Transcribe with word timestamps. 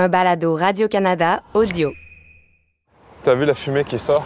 un 0.00 0.08
balado 0.08 0.54
Radio-Canada 0.56 1.42
audio. 1.52 1.92
T'as 3.22 3.34
vu 3.34 3.44
la 3.44 3.52
fumée 3.52 3.84
qui 3.84 3.98
sort? 3.98 4.24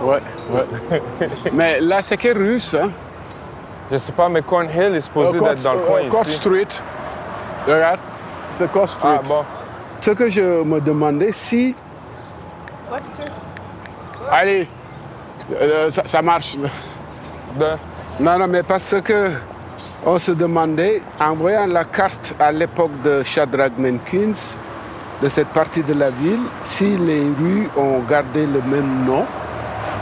Ouais, 0.00 0.20
ouais. 0.50 1.02
mais 1.52 1.80
là, 1.80 2.02
c'est 2.02 2.16
quelle 2.16 2.38
rue, 2.38 2.60
ça? 2.60 2.84
Je 3.90 3.96
sais 3.96 4.12
pas, 4.12 4.28
mais 4.28 4.42
Cornhill 4.42 4.94
est 4.94 5.00
supposé 5.00 5.36
Euh, 5.38 5.40
d'être 5.40 5.62
dans 5.62 5.72
le 5.74 5.78
Court- 5.80 5.88
coin 5.88 6.00
euh, 6.04 6.08
Court 6.08 6.26
ici. 6.26 6.36
Street. 6.36 6.68
Regarde, 7.66 7.98
c'est 8.56 8.70
Court 8.70 8.88
Street. 8.88 9.16
Ah 9.18 9.22
bon. 9.26 9.44
Ce 10.00 10.10
que 10.12 10.30
je 10.30 10.62
me 10.62 10.80
demandais, 10.80 11.32
si... 11.32 11.74
Allez, 14.30 14.68
euh, 15.52 15.88
ça, 15.90 16.02
ça 16.06 16.22
marche. 16.22 16.56
De... 17.56 17.66
Non, 18.20 18.38
non, 18.38 18.46
mais 18.46 18.62
parce 18.62 18.94
que 19.02 19.30
on 20.06 20.18
se 20.18 20.32
demandait, 20.32 21.02
en 21.20 21.34
voyant 21.34 21.66
la 21.66 21.84
carte 21.84 22.34
à 22.38 22.52
l'époque 22.52 23.02
de 23.02 23.22
Shadrach 23.24 23.72
Menkins, 23.78 24.56
de 25.22 25.28
cette 25.28 25.48
partie 25.48 25.82
de 25.82 25.94
la 25.94 26.10
ville, 26.10 26.40
si 26.64 26.96
les 26.96 27.20
rues 27.20 27.68
ont 27.76 28.00
gardé 28.00 28.44
le 28.44 28.60
même 28.62 29.04
nom 29.06 29.24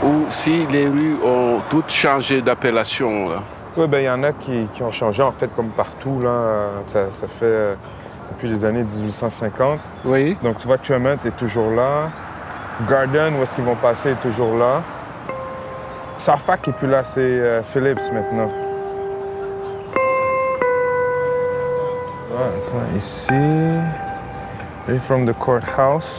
ou 0.03 0.25
si 0.29 0.65
les 0.67 0.87
rues 0.87 1.17
ont 1.23 1.59
toutes 1.69 1.91
changé 1.91 2.41
d'appellation. 2.41 3.29
Oui, 3.77 3.87
ben 3.87 3.99
il 3.99 4.05
y 4.05 4.09
en 4.09 4.23
a 4.23 4.31
qui, 4.31 4.67
qui 4.73 4.81
ont 4.81 4.91
changé 4.91 5.21
en 5.21 5.31
fait 5.31 5.55
comme 5.55 5.69
partout 5.69 6.19
là. 6.21 6.69
Ça, 6.87 7.11
ça 7.11 7.27
fait 7.27 7.45
euh, 7.45 7.73
depuis 8.31 8.49
les 8.49 8.65
années 8.65 8.83
1850. 8.83 9.79
Oui. 10.05 10.35
Donc 10.43 10.57
tu 10.57 10.67
vois, 10.67 10.79
Tremont 10.79 11.17
est 11.23 11.37
toujours 11.37 11.69
là. 11.69 12.09
Garden, 12.89 13.35
où 13.35 13.43
est-ce 13.43 13.53
qu'ils 13.53 13.63
vont 13.63 13.75
passer, 13.75 14.09
est 14.09 14.21
toujours 14.21 14.55
là. 14.55 14.81
Suffolk 16.17 16.67
est 16.67 16.73
plus 16.73 16.87
là, 16.87 17.03
c'est 17.03 17.19
euh, 17.19 17.63
Phillips 17.63 18.11
maintenant. 18.11 18.49
Attends, 22.33 22.97
ici. 22.97 23.33
Et 24.89 24.97
from 24.99 25.25
the 25.25 25.33
courthouse. 25.37 26.09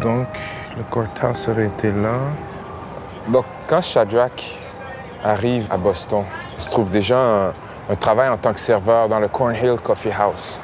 Donc, 0.00 0.26
le 0.76 0.82
courthouse 0.90 1.48
aurait 1.48 1.66
été 1.66 1.90
là. 1.90 2.18
Donc, 3.28 3.44
quand 3.66 3.82
Shadrach 3.82 4.56
arrive 5.24 5.66
à 5.70 5.76
Boston, 5.76 6.24
il 6.56 6.62
se 6.62 6.70
trouve 6.70 6.90
déjà 6.90 7.18
un, 7.18 7.48
un 7.90 7.96
travail 7.98 8.28
en 8.28 8.36
tant 8.36 8.52
que 8.52 8.60
serveur 8.60 9.08
dans 9.08 9.18
le 9.18 9.28
Cornhill 9.28 9.76
Coffee 9.82 10.12
House 10.12 10.58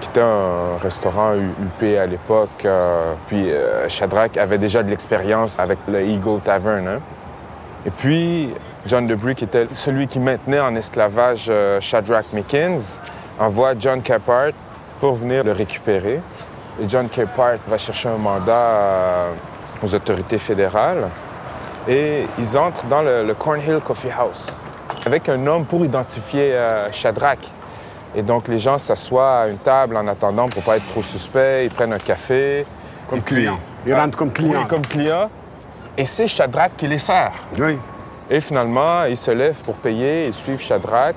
qui 0.00 0.08
était 0.08 0.22
un 0.22 0.78
restaurant 0.78 1.34
UP 1.34 1.82
à 1.98 2.06
l'époque. 2.06 2.64
euh, 2.64 3.12
puis 3.26 3.50
euh, 3.50 3.86
Shadrach 3.86 4.34
avait 4.38 4.56
déjà 4.56 4.82
de 4.82 4.88
l'expérience 4.88 5.58
avec 5.58 5.78
le 5.86 6.00
Eagle 6.00 6.40
Tavern. 6.40 6.88
hein. 6.88 7.00
Et 7.84 7.90
puis, 7.90 8.54
John 8.86 9.06
Debris, 9.06 9.34
qui 9.34 9.44
était 9.44 9.68
celui 9.68 10.08
qui 10.08 10.18
maintenait 10.18 10.60
en 10.60 10.74
esclavage 10.74 11.48
euh, 11.50 11.80
Shadrach 11.82 12.32
Mickens, 12.32 12.98
envoie 13.38 13.74
John 13.78 14.00
Capart 14.00 14.52
pour 15.00 15.14
venir 15.14 15.42
le 15.44 15.52
récupérer. 15.52 16.20
Et 16.80 16.88
John 16.88 17.08
Capart 17.08 17.56
va 17.66 17.78
chercher 17.78 18.08
un 18.10 18.16
mandat 18.18 18.52
euh, 18.52 19.32
aux 19.82 19.94
autorités 19.94 20.38
fédérales. 20.38 21.08
Et 21.88 22.26
ils 22.38 22.58
entrent 22.58 22.84
dans 22.86 23.02
le, 23.02 23.24
le 23.26 23.34
Cornhill 23.34 23.80
Coffee 23.84 24.10
House 24.16 24.48
avec 25.06 25.28
un 25.28 25.46
homme 25.46 25.64
pour 25.64 25.84
identifier 25.84 26.52
euh, 26.52 26.92
Shadrach. 26.92 27.38
Et 28.14 28.22
donc, 28.22 28.48
les 28.48 28.58
gens 28.58 28.76
s'assoient 28.78 29.40
à 29.42 29.48
une 29.48 29.58
table 29.58 29.96
en 29.96 30.06
attendant 30.08 30.48
pour 30.48 30.62
pas 30.62 30.76
être 30.76 30.86
trop 30.90 31.02
suspects. 31.02 31.62
Ils 31.64 31.70
prennent 31.70 31.92
un 31.92 31.98
café. 31.98 32.66
Comme 33.08 33.20
puis- 33.22 33.36
client. 33.36 33.58
Ils 33.86 33.94
rentrent 33.94 34.18
comme 34.18 34.32
client. 34.32 34.60
Oui, 34.60 34.66
comme 34.68 34.86
client. 34.86 35.30
Et 35.96 36.04
c'est 36.04 36.26
Shadrach 36.26 36.72
qui 36.76 36.86
les 36.86 36.98
sert. 36.98 37.32
Oui. 37.58 37.78
Et 38.28 38.40
finalement, 38.40 39.04
ils 39.04 39.16
se 39.16 39.30
lèvent 39.30 39.62
pour 39.62 39.74
payer, 39.76 40.26
ils 40.26 40.34
suivent 40.34 40.60
Shadrach. 40.60 41.14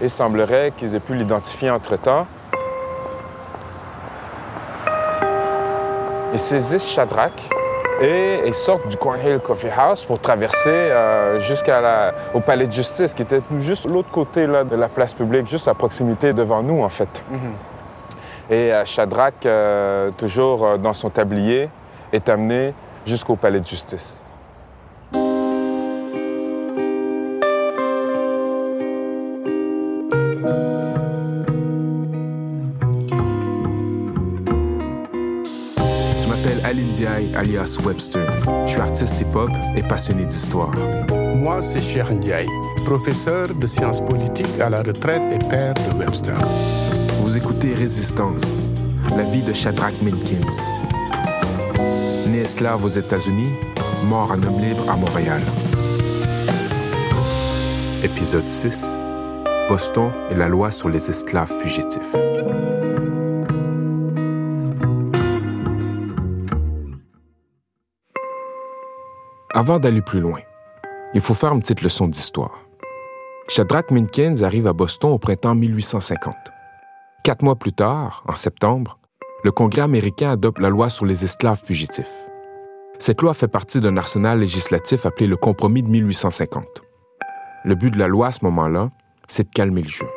Et 0.00 0.04
il 0.04 0.10
semblerait 0.10 0.72
qu'ils 0.76 0.94
aient 0.94 1.00
pu 1.00 1.14
l'identifier 1.14 1.70
entre-temps. 1.70 2.26
Ils 6.32 6.38
saisissent 6.38 6.88
Shadrach 6.88 7.32
et 8.00 8.40
ils 8.46 8.54
sortent 8.54 8.88
du 8.88 8.96
Cornhill 8.96 9.38
Coffee 9.38 9.68
House 9.76 10.04
pour 10.04 10.18
traverser 10.18 10.70
euh, 10.70 11.38
jusqu'au 11.38 12.40
palais 12.40 12.66
de 12.66 12.72
justice, 12.72 13.12
qui 13.12 13.22
était 13.22 13.42
juste 13.58 13.86
l'autre 13.86 14.10
côté 14.10 14.46
là, 14.46 14.64
de 14.64 14.74
la 14.74 14.88
place 14.88 15.12
publique, 15.12 15.46
juste 15.48 15.68
à 15.68 15.74
proximité 15.74 16.32
devant 16.32 16.62
nous, 16.62 16.82
en 16.82 16.88
fait. 16.88 17.22
Et 18.50 18.72
euh, 18.72 18.84
Shadrach, 18.86 19.34
euh, 19.44 20.10
toujours 20.16 20.78
dans 20.78 20.94
son 20.94 21.10
tablier, 21.10 21.68
est 22.12 22.28
amené 22.28 22.72
jusqu'au 23.04 23.36
palais 23.36 23.60
de 23.60 23.66
justice. 23.66 24.21
Alias 37.42 37.76
Webster. 37.84 38.24
Je 38.66 38.70
suis 38.70 38.80
artiste 38.80 39.20
hip-hop 39.20 39.50
et 39.76 39.82
passionné 39.82 40.24
d'histoire. 40.24 40.70
Moi, 41.34 41.60
c'est 41.60 41.80
Cheikh 41.80 42.08
Ndiaye, 42.10 42.46
professeur 42.84 43.48
de 43.52 43.66
sciences 43.66 44.00
politiques 44.00 44.60
à 44.60 44.70
la 44.70 44.80
retraite 44.82 45.28
et 45.32 45.38
père 45.48 45.74
de 45.74 45.98
Webster. 45.98 46.36
Vous 47.20 47.36
écoutez 47.36 47.74
Résistance, 47.74 48.42
la 49.16 49.24
vie 49.24 49.42
de 49.42 49.52
Shadrach 49.52 49.94
Minkins. 50.02 50.56
Né 52.28 52.38
esclave 52.38 52.84
aux 52.84 52.88
États-Unis, 52.88 53.50
mort 54.04 54.30
en 54.30 54.40
homme 54.44 54.60
libre 54.60 54.88
à 54.88 54.96
Montréal. 54.96 55.40
Épisode 58.04 58.48
6 58.48 58.84
Boston 59.68 60.12
et 60.30 60.36
la 60.36 60.48
loi 60.48 60.70
sur 60.70 60.88
les 60.88 61.10
esclaves 61.10 61.52
fugitifs. 61.60 62.14
Avant 69.54 69.78
d'aller 69.78 70.00
plus 70.00 70.20
loin, 70.20 70.40
il 71.12 71.20
faut 71.20 71.34
faire 71.34 71.52
une 71.52 71.60
petite 71.60 71.82
leçon 71.82 72.08
d'histoire. 72.08 72.58
Shadrach 73.48 73.90
Minkins 73.90 74.40
arrive 74.40 74.66
à 74.66 74.72
Boston 74.72 75.10
au 75.10 75.18
printemps 75.18 75.54
1850. 75.54 76.34
Quatre 77.22 77.42
mois 77.42 77.56
plus 77.56 77.74
tard, 77.74 78.24
en 78.26 78.34
septembre, 78.34 78.98
le 79.44 79.52
Congrès 79.52 79.82
américain 79.82 80.30
adopte 80.30 80.58
la 80.58 80.70
loi 80.70 80.88
sur 80.88 81.04
les 81.04 81.24
esclaves 81.24 81.60
fugitifs. 81.62 82.30
Cette 82.98 83.20
loi 83.20 83.34
fait 83.34 83.46
partie 83.46 83.80
d'un 83.80 83.98
arsenal 83.98 84.38
législatif 84.38 85.04
appelé 85.04 85.26
le 85.26 85.36
Compromis 85.36 85.82
de 85.82 85.88
1850. 85.88 86.64
Le 87.66 87.74
but 87.74 87.90
de 87.90 87.98
la 87.98 88.08
loi 88.08 88.28
à 88.28 88.32
ce 88.32 88.46
moment-là, 88.46 88.90
c'est 89.28 89.44
de 89.44 89.54
calmer 89.54 89.82
le 89.82 89.88
jeu, 89.88 90.08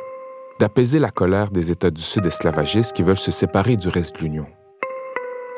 d'apaiser 0.60 0.98
la 0.98 1.10
colère 1.10 1.50
des 1.50 1.70
États 1.70 1.90
du 1.90 2.00
Sud 2.00 2.24
esclavagistes 2.24 2.94
qui 2.94 3.02
veulent 3.02 3.18
se 3.18 3.30
séparer 3.30 3.76
du 3.76 3.88
reste 3.88 4.16
de 4.16 4.22
l'Union. 4.22 4.46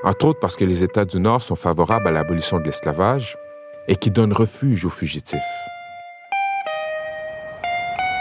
Entre 0.02 0.26
autres 0.26 0.40
parce 0.40 0.56
que 0.56 0.64
les 0.64 0.82
États 0.82 1.04
du 1.04 1.20
Nord 1.20 1.42
sont 1.42 1.54
favorables 1.54 2.08
à 2.08 2.10
l'abolition 2.10 2.58
de 2.58 2.64
l'esclavage 2.64 3.36
et 3.88 3.96
qui 3.96 4.10
donnent 4.10 4.34
refuge 4.34 4.84
aux 4.84 4.90
fugitifs. 4.90 5.40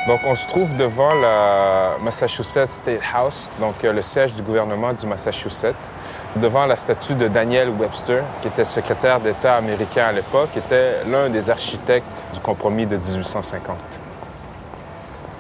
Donc, 0.08 0.22
on 0.26 0.36
se 0.36 0.48
trouve 0.48 0.74
devant 0.78 1.14
le 1.14 2.02
Massachusetts 2.02 2.68
State 2.68 3.02
House, 3.14 3.50
donc 3.60 3.76
euh, 3.84 3.92
le 3.92 4.02
siège 4.02 4.34
du 4.36 4.42
gouvernement 4.42 4.94
du 4.94 5.06
Massachusetts, 5.06 5.76
devant 6.38 6.66
la 6.66 6.78
statue 6.78 7.14
de 7.14 7.28
Daniel 7.28 7.70
Webster, 7.70 8.24
qui 8.42 8.48
était 8.48 8.64
secrétaire 8.64 9.20
d'État 9.20 9.56
américain 9.56 10.06
à 10.08 10.14
l'époque, 10.14 10.50
qui 10.54 10.60
était 10.60 11.04
l'un 11.12 11.30
des 11.30 11.50
architectes 11.50 12.24
du 12.34 12.40
compromis 12.40 12.86
de 12.86 12.96
1850. 12.96 13.76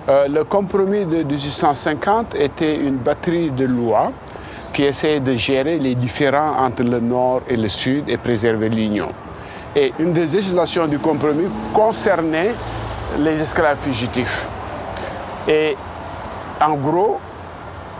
Euh, 0.10 0.28
le 0.28 0.44
compromis 0.44 1.06
de 1.06 1.24
1850 1.24 2.36
était 2.36 2.76
une 2.76 2.98
batterie 2.98 3.52
de 3.52 3.66
lois 3.66 4.12
qui 4.74 4.84
essayaient 4.84 5.22
de 5.22 5.36
gérer 5.36 5.80
les 5.80 5.96
différends 5.96 6.58
entre 6.58 6.84
le 6.84 7.00
Nord 7.00 7.42
et 7.48 7.56
le 7.56 7.70
Sud 7.70 8.10
et 8.10 8.18
préserver 8.18 8.68
l'Union. 8.68 9.14
Et 9.78 9.94
une 10.00 10.12
des 10.12 10.26
législations 10.26 10.88
du 10.88 10.98
compromis 10.98 11.48
concernait 11.72 12.56
les 13.20 13.40
esclaves 13.40 13.78
fugitifs. 13.80 14.48
Et 15.48 15.78
en 16.60 16.74
gros, 16.74 17.20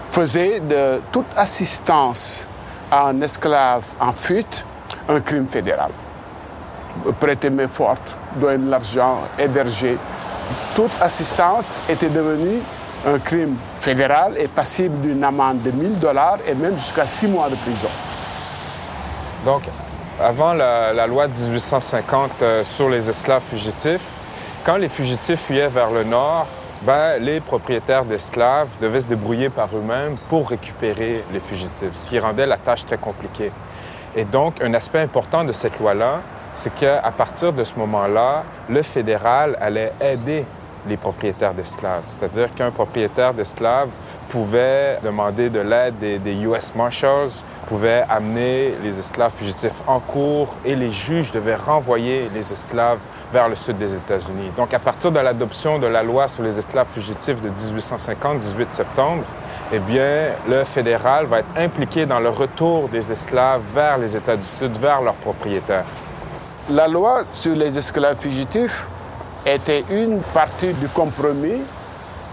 faisait 0.10 0.60
de 0.60 1.00
toute 1.12 1.28
assistance 1.36 2.48
à 2.90 3.10
un 3.10 3.22
esclave 3.22 3.84
en 4.00 4.12
fuite 4.12 4.66
un 5.07 5.19
crime 5.19 5.46
fédéral. 5.48 5.92
Prêter 7.19 7.51
main 7.51 7.68
forte, 7.68 8.16
donner 8.38 8.57
de 8.57 8.72
l'argent, 8.72 9.19
héberger. 9.38 10.00
Toute 10.75 11.00
assistance 11.00 11.78
était 11.88 12.10
devenue 12.10 12.60
un 13.06 13.19
crime 13.19 13.56
fédéral 13.81 14.34
et 14.36 14.48
passible 14.48 15.00
d'une 15.01 15.24
amende 15.24 15.62
de 15.62 15.69
1000 15.69 16.00
dollars 16.00 16.40
et 16.48 16.56
même 16.56 16.75
jusqu'à 16.75 17.06
six 17.06 17.28
mois 17.28 17.50
de 17.50 17.56
prison. 17.56 17.90
Donc, 19.46 19.62
avant 20.19 20.54
la, 20.54 21.08
loi 21.08 21.28
de 21.28 21.34
1850 21.34 22.42
euh, 22.42 22.64
sur 22.64 22.90
les 22.90 23.10
esclaves 23.10 23.44
fugitifs, 23.44 24.02
quand 24.66 24.78
les 24.78 24.90
fugitifs 24.90 25.42
fuyaient 25.42 25.68
vers 25.68 25.92
le 25.92 26.04
nord, 26.04 26.48
ben, 26.81 27.18
les 27.19 27.40
propriétaires 27.40 28.04
d'esclaves 28.04 28.68
devaient 28.81 29.00
se 29.00 29.08
débrouiller 29.08 29.50
par 29.50 29.69
eux-mêmes 29.75 30.16
pour 30.30 30.50
récupérer 30.50 31.24
les 31.31 31.40
fugitifs, 31.40 31.94
ce 31.94 32.06
qui 32.06 32.19
rendait 32.19 32.46
la 32.46 32.58
tâche 32.58 32.86
très 32.86 32.98
compliquée. 32.98 33.52
Et 34.16 34.25
donc, 34.25 34.62
un 34.62 34.74
aspect 34.74 35.00
important 35.00 35.44
de 35.44 35.52
cette 35.52 35.80
loi-là, 35.80 36.22
c'est 36.54 36.74
qu'à 36.74 37.13
partir 37.16 37.54
de 37.54 37.63
ce 37.63 37.75
moment-là, 37.75 38.44
le 38.70 38.81
fédéral 38.81 39.56
allait 39.62 39.94
aider 40.02 40.46
les 40.88 40.98
propriétaires 40.98 41.54
d'esclaves. 41.54 42.04
C'est-à-dire 42.06 42.54
qu'un 42.56 42.72
propriétaire 42.72 43.34
d'esclaves 43.34 43.90
pouvait 44.29 45.00
demander 45.03 45.50
de 45.50 45.59
l'aide 45.59 45.97
des, 46.00 46.33
US 46.44 46.74
Marshals, 46.75 47.44
pouvait 47.68 48.03
amener 48.09 48.74
les 48.83 49.00
esclaves 49.00 49.33
fugitifs 49.35 49.81
en 49.88 50.00
cours 50.00 50.56
et 50.65 50.75
les 50.75 50.91
juges 50.91 51.31
devaient 51.31 51.56
renvoyer 51.56 52.29
les 52.33 52.51
esclaves 52.51 53.00
vers 53.31 53.50
le 53.50 53.56
sud 53.56 53.77
des 53.77 53.95
États-Unis. 53.95 54.51
Donc, 54.56 54.74
à 54.74 54.79
partir 54.79 55.12
de 55.12 55.19
l'adoption 55.19 55.79
de 55.79 55.88
la 55.88 56.03
loi 56.03 56.27
sur 56.27 56.44
les 56.44 56.57
esclaves 56.57 56.88
fugitifs 56.89 57.41
de 57.41 57.50
1850, 57.50 58.39
18 58.39 58.71
septembre, 58.71 59.24
eh 59.74 59.79
bien, 59.79 60.29
le 60.47 60.63
fédéral 60.63 61.25
va 61.25 61.39
être 61.39 61.57
impliqué 61.57 62.06
dans 62.06 62.19
le 62.19 62.29
retour 62.29 62.88
des 62.88 63.12
esclaves 63.12 63.62
vers 63.74 63.97
les 63.97 64.15
États 64.15 64.38
du 64.38 64.45
Sud, 64.45 64.77
vers 64.77 65.01
leurs 65.01 65.15
propriétaires. 65.15 65.85
La 66.69 66.88
loi 66.88 67.24
sur 67.33 67.56
les 67.56 67.77
esclaves 67.77 68.18
fugitifs 68.19 68.88
était 69.45 69.83
une 69.89 70.19
partie 70.33 70.74
du 70.74 70.88
compromis 70.89 71.62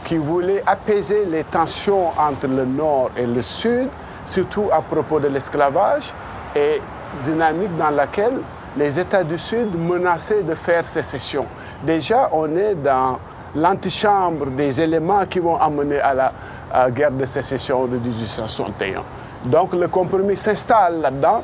qui 0.05 0.17
voulait 0.17 0.63
apaiser 0.67 1.25
les 1.25 1.45
tensions 1.45 2.09
entre 2.19 2.47
le 2.47 2.65
Nord 2.65 3.11
et 3.17 3.27
le 3.27 3.43
Sud, 3.43 3.89
surtout 4.25 4.69
à 4.73 4.81
propos 4.83 5.19
de 5.19 5.29
l'esclavage, 5.29 6.13
et 6.55 6.81
dynamique 7.25 7.77
dans 7.77 7.91
laquelle 7.91 8.39
les 8.77 8.99
États 8.99 9.25
du 9.25 9.39
Sud 9.39 9.75
menaçaient 9.79 10.43
de 10.43 10.55
faire 10.55 10.85
sécession. 10.85 11.47
Déjà, 11.83 12.29
on 12.33 12.57
est 12.57 12.75
dans 12.75 13.19
l'antichambre 13.55 14.47
des 14.47 14.81
éléments 14.81 15.25
qui 15.27 15.39
vont 15.39 15.57
amener 15.57 16.01
à 16.01 16.15
la 16.15 16.91
guerre 16.91 17.13
de 17.13 17.25
sécession 17.25 17.87
de 17.87 17.99
1861. 17.99 19.03
Donc 19.45 19.75
le 19.75 19.89
compromis 19.89 20.37
s'installe 20.37 21.01
là-dedans 21.01 21.43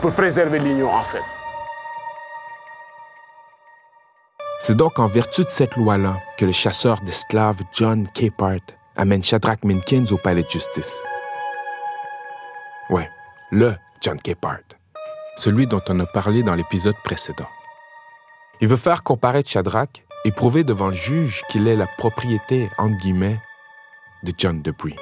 pour 0.00 0.12
préserver 0.12 0.58
l'Union 0.58 0.88
en 0.88 1.02
fait. 1.02 1.31
C'est 4.64 4.76
donc 4.76 5.00
en 5.00 5.08
vertu 5.08 5.42
de 5.42 5.48
cette 5.48 5.74
loi-là 5.74 6.20
que 6.38 6.44
le 6.44 6.52
chasseur 6.52 7.00
d'esclaves 7.00 7.62
John 7.72 8.06
Capehart 8.14 8.60
amène 8.96 9.20
Shadrach 9.20 9.64
Minkins 9.64 10.04
au 10.12 10.18
palais 10.18 10.44
de 10.44 10.48
justice. 10.48 11.02
Ouais, 12.88 13.10
le 13.50 13.74
John 14.00 14.20
Capehart, 14.20 14.78
celui 15.34 15.66
dont 15.66 15.80
on 15.88 15.98
a 15.98 16.06
parlé 16.06 16.44
dans 16.44 16.54
l'épisode 16.54 16.94
précédent. 17.02 17.48
Il 18.60 18.68
veut 18.68 18.76
faire 18.76 19.02
comparaître 19.02 19.50
Shadrach 19.50 20.04
et 20.24 20.30
prouver 20.30 20.62
devant 20.62 20.90
le 20.90 20.94
juge 20.94 21.42
qu'il 21.50 21.66
est 21.66 21.74
la 21.74 21.88
propriété, 21.98 22.70
entre 22.78 22.98
guillemets, 22.98 23.40
de 24.22 24.32
John 24.38 24.62
Debris. 24.62 24.94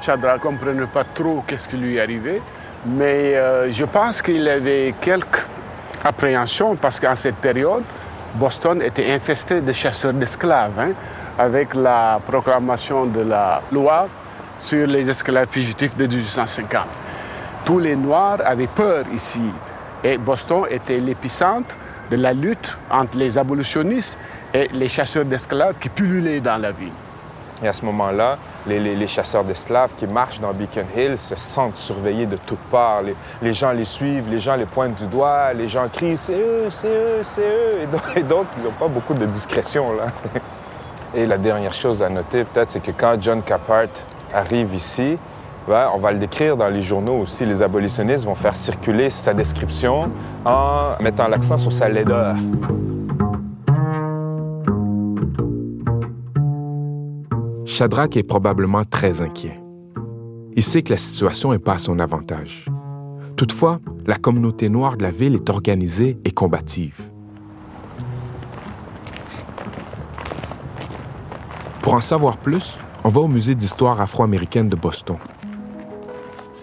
Shadrach 0.00 0.38
ne 0.38 0.42
comprenait 0.42 0.86
pas 0.86 1.04
trop 1.04 1.44
qu'est-ce 1.46 1.68
qui 1.68 1.76
lui 1.76 2.00
arrivait, 2.00 2.40
mais 2.86 3.36
euh, 3.36 3.70
je 3.70 3.84
pense 3.84 4.22
qu'il 4.22 4.48
avait 4.48 4.94
quelques 5.02 5.44
appréhensions 6.04 6.76
parce 6.76 7.00
qu'en 7.00 7.14
cette 7.14 7.36
période, 7.36 7.82
Boston 8.34 8.82
était 8.82 9.12
infesté 9.12 9.60
de 9.60 9.72
chasseurs 9.72 10.12
d'esclaves, 10.12 10.78
hein, 10.78 10.92
avec 11.38 11.74
la 11.74 12.20
proclamation 12.26 13.06
de 13.06 13.20
la 13.22 13.62
loi 13.72 14.08
sur 14.58 14.86
les 14.86 15.08
esclaves 15.08 15.48
fugitifs 15.48 15.96
de 15.96 16.06
1850. 16.06 16.82
Tous 17.64 17.78
les 17.78 17.96
Noirs 17.96 18.38
avaient 18.44 18.66
peur 18.66 19.04
ici 19.12 19.50
et 20.02 20.18
Boston 20.18 20.64
était 20.70 20.98
l'épicentre 20.98 21.74
de 22.10 22.16
la 22.16 22.32
lutte 22.32 22.76
entre 22.90 23.18
les 23.18 23.38
abolitionnistes 23.38 24.18
et 24.52 24.68
les 24.72 24.88
chasseurs 24.88 25.24
d'esclaves 25.24 25.78
qui 25.80 25.88
pullulaient 25.88 26.40
dans 26.40 26.58
la 26.58 26.72
ville. 26.72 26.92
Et 27.62 27.68
à 27.68 27.72
ce 27.72 27.84
moment-là, 27.84 28.36
les, 28.66 28.78
les- 28.80 29.06
chasseurs 29.06 29.44
d'esclaves 29.44 29.90
qui 29.96 30.06
marchent 30.06 30.40
dans 30.40 30.52
Beacon 30.52 30.84
Hill 30.96 31.16
se 31.16 31.36
sentent 31.36 31.76
surveillés 31.76 32.26
de 32.26 32.36
toutes 32.36 32.58
parts. 32.70 33.02
Les, 33.02 33.14
les 33.42 33.52
gens 33.52 33.72
les 33.72 33.84
suivent, 33.84 34.28
les 34.28 34.40
gens 34.40 34.56
les 34.56 34.66
pointent 34.66 34.96
du 34.96 35.06
doigt, 35.06 35.52
les 35.54 35.68
gens 35.68 35.86
crient 35.92 36.16
c'est 36.16 36.32
eux, 36.34 36.66
c'est 36.70 36.88
eux, 36.88 37.20
c'est 37.22 37.42
eux. 37.42 37.82
Et 37.82 37.86
donc, 37.86 38.02
et 38.16 38.22
donc, 38.22 38.46
ils 38.58 38.64
n'ont 38.64 38.70
pas 38.72 38.88
beaucoup 38.88 39.14
de 39.14 39.26
discrétion 39.26 39.92
là. 39.94 40.06
Et 41.16 41.26
la 41.26 41.38
dernière 41.38 41.72
chose 41.72 42.02
à 42.02 42.08
noter 42.08 42.42
peut-être, 42.42 42.72
c'est 42.72 42.82
que 42.82 42.90
quand 42.90 43.14
John 43.20 43.40
Capart 43.40 43.86
arrive 44.34 44.74
ici, 44.74 45.16
ben, 45.68 45.88
on 45.94 45.98
va 45.98 46.10
le 46.10 46.18
décrire 46.18 46.56
dans 46.56 46.68
les 46.68 46.82
journaux 46.82 47.18
aussi. 47.18 47.46
Les 47.46 47.62
abolitionnistes 47.62 48.24
vont 48.24 48.34
faire 48.34 48.56
circuler 48.56 49.10
sa 49.10 49.32
description 49.32 50.10
en 50.44 50.96
mettant 51.00 51.28
l'accent 51.28 51.56
sur 51.56 51.72
sa 51.72 51.88
laideur. 51.88 52.34
Shadrach 57.74 58.16
est 58.16 58.22
probablement 58.22 58.84
très 58.84 59.20
inquiet. 59.20 59.60
Il 60.54 60.62
sait 60.62 60.82
que 60.82 60.90
la 60.90 60.96
situation 60.96 61.50
n'est 61.50 61.58
pas 61.58 61.72
à 61.72 61.78
son 61.78 61.98
avantage. 61.98 62.66
Toutefois, 63.34 63.80
la 64.06 64.14
communauté 64.14 64.68
noire 64.68 64.96
de 64.96 65.02
la 65.02 65.10
ville 65.10 65.34
est 65.34 65.50
organisée 65.50 66.16
et 66.24 66.30
combative. 66.30 67.10
Pour 71.82 71.94
en 71.94 72.00
savoir 72.00 72.36
plus, 72.36 72.78
on 73.02 73.08
va 73.08 73.22
au 73.22 73.26
musée 73.26 73.56
d'histoire 73.56 74.00
afro-américaine 74.00 74.68
de 74.68 74.76
Boston. 74.76 75.16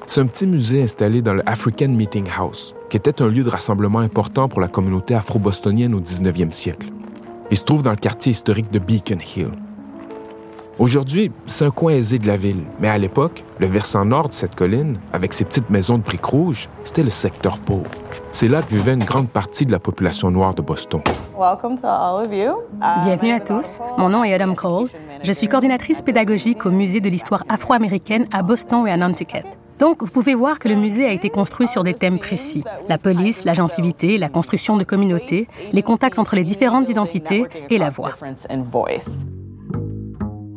C'est 0.06 0.22
un 0.22 0.28
petit 0.28 0.48
musée 0.48 0.82
installé 0.82 1.22
dans 1.22 1.34
le 1.34 1.44
African 1.46 1.90
Meeting 1.90 2.30
House, 2.38 2.74
qui 2.90 2.96
était 2.96 3.22
un 3.22 3.28
lieu 3.28 3.44
de 3.44 3.50
rassemblement 3.50 4.00
important 4.00 4.48
pour 4.48 4.62
la 4.62 4.70
communauté 4.70 5.14
afro-bostonienne 5.14 5.94
au 5.94 6.00
19e 6.00 6.54
siècle. 6.54 6.88
Il 7.52 7.58
se 7.58 7.66
trouve 7.66 7.82
dans 7.82 7.92
le 7.92 7.98
quartier 7.98 8.32
historique 8.32 8.72
de 8.72 8.80
Beacon 8.80 9.20
Hill. 9.20 9.52
Aujourd'hui, 10.80 11.32
c'est 11.46 11.66
un 11.66 11.70
coin 11.70 11.94
aisé 11.94 12.18
de 12.18 12.26
la 12.26 12.38
ville, 12.38 12.64
mais 12.80 12.88
à 12.88 12.98
l'époque, 12.98 13.44
le 13.60 13.68
versant 13.68 14.06
nord 14.06 14.30
de 14.30 14.34
cette 14.34 14.56
colline, 14.56 15.00
avec 15.12 15.34
ses 15.34 15.44
petites 15.44 15.70
maisons 15.70 15.98
de 15.98 16.04
briques 16.04 16.26
rouges, 16.26 16.70
c'était 16.84 17.04
le 17.04 17.10
secteur 17.10 17.60
pauvre. 17.60 17.92
C'est 18.32 18.48
là 18.48 18.62
que 18.62 18.74
vivait 18.74 18.94
une 18.94 19.04
grande 19.04 19.30
partie 19.30 19.66
de 19.66 19.72
la 19.72 19.80
population 19.80 20.32
noire 20.32 20.54
de 20.54 20.62
Boston. 20.62 21.02
Welcome 21.38 21.80
to 21.80 21.88
all 21.88 22.26
of 22.26 22.34
you. 22.34 22.62
Uh, 22.82 23.02
Bienvenue 23.04 23.34
à 23.34 23.40
tous. 23.42 23.80
Mon 23.98 24.10
nom 24.10 24.24
est 24.24 24.34
Adam 24.34 24.56
Cole. 24.56 24.88
Je 25.24 25.32
suis 25.34 25.48
coordinatrice 25.48 26.02
pédagogique 26.02 26.66
au 26.66 26.72
Musée 26.72 27.02
de 27.02 27.10
l'histoire 27.10 27.44
afro-américaine 27.50 28.26
à 28.32 28.42
Boston 28.42 28.88
et 28.88 28.92
à 28.92 28.98
Nantucket. 28.98 29.46
Donc, 29.78 30.02
vous 30.02 30.12
pouvez 30.12 30.36
voir 30.36 30.60
que 30.60 30.68
le 30.68 30.76
musée 30.76 31.08
a 31.08 31.12
été 31.12 31.32
construit 31.32 31.68
sur 31.68 31.84
des 31.84 31.96
thèmes 31.96 32.20
précis. 32.20 32.64
La 32.88 33.00
police, 33.00 33.46
l'agentivité, 33.46 34.20
la 34.20 34.30
construction 34.30 34.78
de 34.78 34.84
communautés, 34.84 35.48
les 35.74 35.82
contacts 35.82 36.20
entre 36.20 36.36
les 36.36 36.44
différentes 36.44 36.88
identités 36.88 37.46
et 37.70 37.80
la 37.80 37.90
voix. 37.90 38.12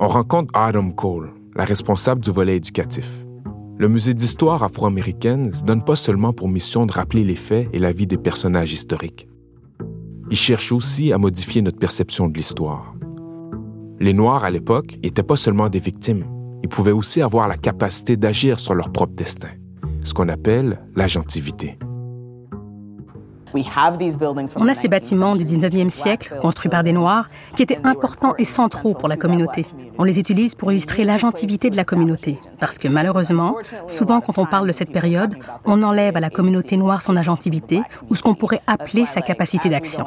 On 0.05 0.09
rencontre 0.09 0.51
Adam 0.53 0.91
Cole, 0.91 1.33
la 1.57 1.65
responsable 1.65 2.21
du 2.21 2.31
volet 2.31 2.59
éducatif. 2.59 3.25
Le 3.79 3.89
musée 3.89 4.13
d'histoire 4.13 4.63
afro-américaine 4.63 5.51
se 5.51 5.65
donne 5.65 5.83
pas 5.83 5.97
seulement 5.97 6.35
pour 6.35 6.47
mission 6.47 6.85
de 6.85 6.93
rappeler 6.93 7.25
les 7.25 7.37
faits 7.37 7.71
et 7.73 7.79
la 7.79 7.91
vie 7.91 8.07
des 8.07 8.19
personnages 8.19 8.75
historiques. 8.75 9.27
Il 10.31 10.37
cherche 10.37 10.73
aussi 10.73 11.11
à 11.11 11.17
modifier 11.17 11.63
notre 11.63 11.79
perception 11.79 12.29
de 12.29 12.37
l'histoire. 12.37 12.95
Les 13.99 14.13
Noirs, 14.13 14.45
à 14.45 14.51
l'époque, 14.51 14.99
n'étaient 15.03 15.23
pas 15.23 15.37
seulement 15.37 15.71
des 15.71 15.81
victimes, 15.81 16.27
ils 16.63 16.69
pouvaient 16.69 16.93
aussi 16.93 17.23
avoir 17.23 17.49
la 17.49 17.57
capacité 17.57 18.19
d'agir 18.19 18.61
sur 18.61 18.75
leur 18.75 18.93
propre 18.93 19.15
destin, 19.15 19.53
ce 20.03 20.13
qu'on 20.13 20.29
appelle 20.29 20.83
l'agentivité. 20.97 21.79
On 24.57 24.69
a 24.69 24.75
ces 24.75 24.89
bâtiments 24.89 25.37
du 25.37 25.45
19e 25.45 25.89
siècle, 25.89 26.35
construits 26.41 26.71
par 26.71 26.83
des 26.83 26.93
Noirs, 26.93 27.29
qui 27.57 27.63
étaient 27.63 27.81
importants 27.85 28.35
et 28.39 28.45
centraux 28.45 28.95
pour 28.95 29.09
la 29.09 29.17
communauté. 29.17 29.67
On 29.99 30.05
les 30.05 30.19
utilise 30.19 30.55
pour 30.55 30.73
illustrer 30.73 31.05
l'agentivité 31.05 31.71
de 31.71 31.77
la 31.77 31.85
communauté. 31.85 32.39
Parce 32.59 32.79
que 32.79 32.89
malheureusement, 32.89 33.55
souvent 33.87 34.21
quand 34.21 34.39
on 34.39 34.47
parle 34.47 34.67
de 34.67 34.73
cette 34.73 34.91
période, 34.91 35.35
on 35.65 35.83
enlève 35.83 36.17
à 36.17 36.21
la 36.21 36.31
communauté 36.31 36.77
noire 36.77 37.03
son 37.03 37.17
agentivité 37.17 37.83
ou 38.11 38.15
ce 38.15 38.23
qu'on 38.23 38.35
pourrait 38.35 38.63
appeler 38.67 39.07
sa 39.07 39.23
capacité 39.23 39.69
d'action. 39.69 40.05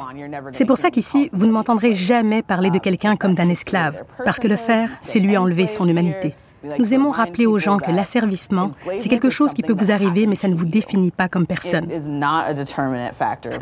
C'est 0.52 0.64
pour 0.64 0.76
ça 0.76 0.90
qu'ici, 0.90 1.30
vous 1.32 1.46
ne 1.46 1.52
m'entendrez 1.52 1.94
jamais 1.94 2.42
parler 2.42 2.70
de 2.70 2.78
quelqu'un 2.78 3.16
comme 3.16 3.34
d'un 3.34 3.48
esclave. 3.48 3.98
Parce 4.24 4.38
que 4.38 4.48
le 4.48 4.56
faire, 4.56 4.90
c'est 5.02 5.20
lui 5.20 5.36
enlever 5.36 5.66
son 5.66 5.88
humanité. 5.88 6.34
Nous 6.78 6.94
aimons 6.94 7.10
rappeler 7.10 7.46
aux 7.46 7.58
gens 7.58 7.78
que 7.78 7.90
l'asservissement, 7.90 8.70
c'est 8.98 9.08
quelque 9.08 9.30
chose 9.30 9.52
qui 9.52 9.62
peut 9.62 9.72
vous 9.72 9.90
arriver, 9.90 10.26
mais 10.26 10.34
ça 10.34 10.48
ne 10.48 10.54
vous 10.54 10.66
définit 10.66 11.10
pas 11.10 11.28
comme 11.28 11.46
personne. 11.46 11.88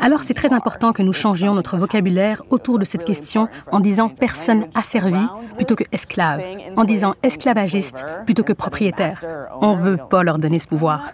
Alors 0.01 0.23
c'est 0.23 0.33
très 0.33 0.53
important 0.53 0.93
que 0.93 1.03
nous 1.03 1.13
changions 1.13 1.53
notre 1.53 1.77
vocabulaire 1.77 2.43
autour 2.49 2.79
de 2.79 2.85
cette 2.85 3.05
question 3.05 3.47
en 3.71 3.79
disant 3.79 4.09
personne 4.09 4.65
asservie 4.75 5.27
plutôt 5.55 5.75
que 5.75 5.83
esclave, 5.91 6.41
en 6.75 6.83
disant 6.83 7.13
esclavagiste 7.23 8.05
plutôt 8.25 8.43
que 8.43 8.53
propriétaire. 8.53 9.23
On 9.61 9.75
ne 9.75 9.81
veut 9.81 9.97
pas 9.97 10.23
leur 10.23 10.39
donner 10.39 10.59
ce 10.59 10.67
pouvoir. 10.67 11.11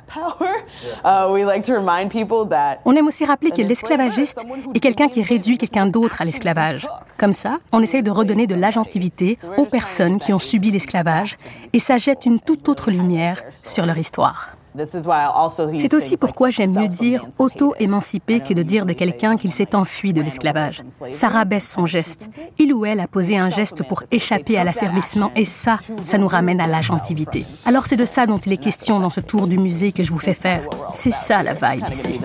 Power. 1.02 1.30
Uh, 1.30 1.34
we 1.34 1.46
like 1.46 1.66
to 1.66 1.74
remind 1.74 2.10
people 2.10 2.48
that 2.50 2.80
On 2.86 2.96
aime 2.96 3.08
aussi 3.08 3.26
rappeler 3.26 3.52
que 3.52 3.62
l'esclavagiste 3.62 4.46
est 4.74 4.80
quelqu'un 4.80 5.08
qui 5.08 5.22
réduit 5.22 5.58
quelqu'un 5.58 5.86
d'autre 5.86 6.22
à 6.22 6.26
l'esclavage. 6.26 6.88
Comme 7.18 7.34
ça, 7.34 7.60
on 7.72 7.82
essaye 7.82 8.04
de 8.04 8.12
redonner 8.12 8.48
de 8.48 8.56
l'agentivité 8.56 9.38
aux 9.58 9.66
personnes 9.66 10.20
qui 10.20 10.34
ont 10.34 10.40
subi 10.40 10.72
l'esclavage 10.72 11.38
et 11.74 11.80
ça 11.80 11.98
jette 11.98 12.26
une 12.26 12.40
toute 12.40 12.68
autre 12.70 12.92
lumière 12.92 13.42
sur 13.64 13.86
leur 13.86 13.98
histoire. 13.98 14.53
This 14.76 14.94
is 14.94 15.06
why 15.06 15.24
I 15.24 15.32
also 15.34 15.70
use 15.70 15.82
C'est 15.82 15.94
aussi 15.94 16.18
pourquoi 16.18 16.50
j'aime 16.50 16.74
mieux 16.74 16.88
dire 16.88 17.26
auto-émancipé 17.40 18.40
que 18.40 18.54
de 18.54 18.64
dire 18.64 18.86
de 18.86 18.94
quelqu'un 18.94 19.36
qu'il 19.36 19.52
s'est 19.52 19.76
enfui 19.76 20.14
de 20.14 20.22
l'esclavage. 20.22 20.84
Ça 21.12 21.28
rabaisse 21.28 21.70
son 21.70 21.86
geste. 21.86 22.30
Il 22.58 22.74
ou 22.74 22.86
elle 22.86 23.00
a 23.00 23.08
posé 23.08 23.38
un 23.38 23.50
geste 23.50 23.84
pour 23.84 24.04
échapper 24.12 24.58
à 24.58 24.64
l'asservissement 24.64 25.32
et 25.36 25.46
ça, 25.46 25.80
ça 26.04 26.18
nous 26.18 26.28
ramène 26.28 26.62
à 26.62 26.68
l'agentivité. 26.68 27.46
Alors 27.66 27.86
c'est 27.88 27.98
de 27.98 28.06
ça 28.06 28.26
dont 28.26 28.38
il 28.38 28.54
est 28.54 28.58
question 28.58 29.00
dans 29.00 29.10
ce 29.10 29.22
tour 29.22 29.48
du 29.48 29.58
musée 29.58 29.92
que 29.92 30.04
je 30.04 30.12
vous 30.12 30.20
fais 30.20 30.34
faire. 30.34 30.64
C'est 30.94 31.12
ça 31.12 31.44
la 31.44 31.54
vibe 31.54 31.86
ici. 31.90 32.20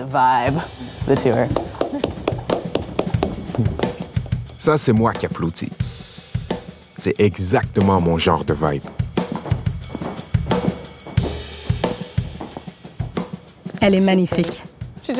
Ça, 4.57 4.77
c'est 4.77 4.91
moi 4.91 5.13
qui 5.13 5.25
applaudis. 5.25 5.69
c'est 6.97 7.17
exactement 7.19 8.01
mon 8.01 8.17
genre 8.17 8.43
de 8.43 8.53
vibe. 8.53 8.83
Elle 13.81 13.95
est 13.95 14.01
magnifique. 14.01 14.63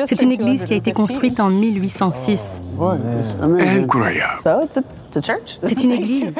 C'est 0.06 0.22
une 0.22 0.32
église 0.32 0.64
qui 0.64 0.74
a 0.74 0.76
été 0.76 0.92
construite 0.92 1.40
en 1.40 1.50
1806. 1.50 2.60
Incroyable. 3.40 4.40
So 4.42 4.62
it's 4.62 4.76
a, 4.76 4.80
it's 4.80 5.16
a 5.16 5.22
church. 5.22 5.58
C'est 5.62 5.82
une 5.82 5.92
église. 5.92 6.36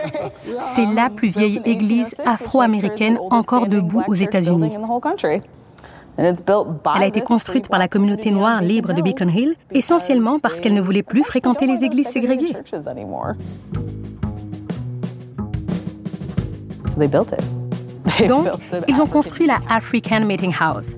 C'est 0.60 0.86
la 0.86 1.10
plus 1.10 1.28
vieille 1.28 1.60
église 1.64 2.14
afro-américaine 2.24 3.18
encore 3.30 3.66
debout 3.66 4.02
aux 4.06 4.14
États-Unis. 4.14 4.76
Elle 6.18 6.32
a 6.84 7.06
été 7.06 7.22
construite 7.22 7.68
par 7.68 7.78
la 7.78 7.88
communauté 7.88 8.30
noire 8.30 8.60
libre 8.60 8.92
de 8.92 9.00
Beacon 9.00 9.30
Hill, 9.30 9.54
essentiellement 9.72 10.38
parce 10.38 10.60
qu'elle 10.60 10.74
ne 10.74 10.80
voulait 10.80 11.02
plus 11.02 11.24
fréquenter 11.24 11.66
les 11.66 11.82
églises 11.84 12.08
ségrégées. 12.08 12.54
Donc, 18.28 18.46
ils 18.88 19.00
ont 19.00 19.06
construit 19.06 19.46
la 19.46 19.58
African 19.68 20.24
Meeting 20.24 20.54
House. 20.58 20.96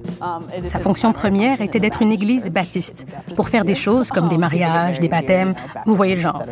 Sa 0.64 0.78
fonction 0.78 1.12
première 1.12 1.60
était 1.60 1.80
d'être 1.80 2.02
une 2.02 2.12
église 2.12 2.48
baptiste, 2.50 3.06
pour 3.36 3.48
faire 3.48 3.64
des 3.64 3.74
choses 3.74 4.10
comme 4.10 4.28
des 4.28 4.38
mariages, 4.38 5.00
des 5.00 5.08
baptêmes, 5.08 5.54
vous 5.86 5.94
voyez 5.94 6.14
le 6.14 6.20
genre. 6.20 6.42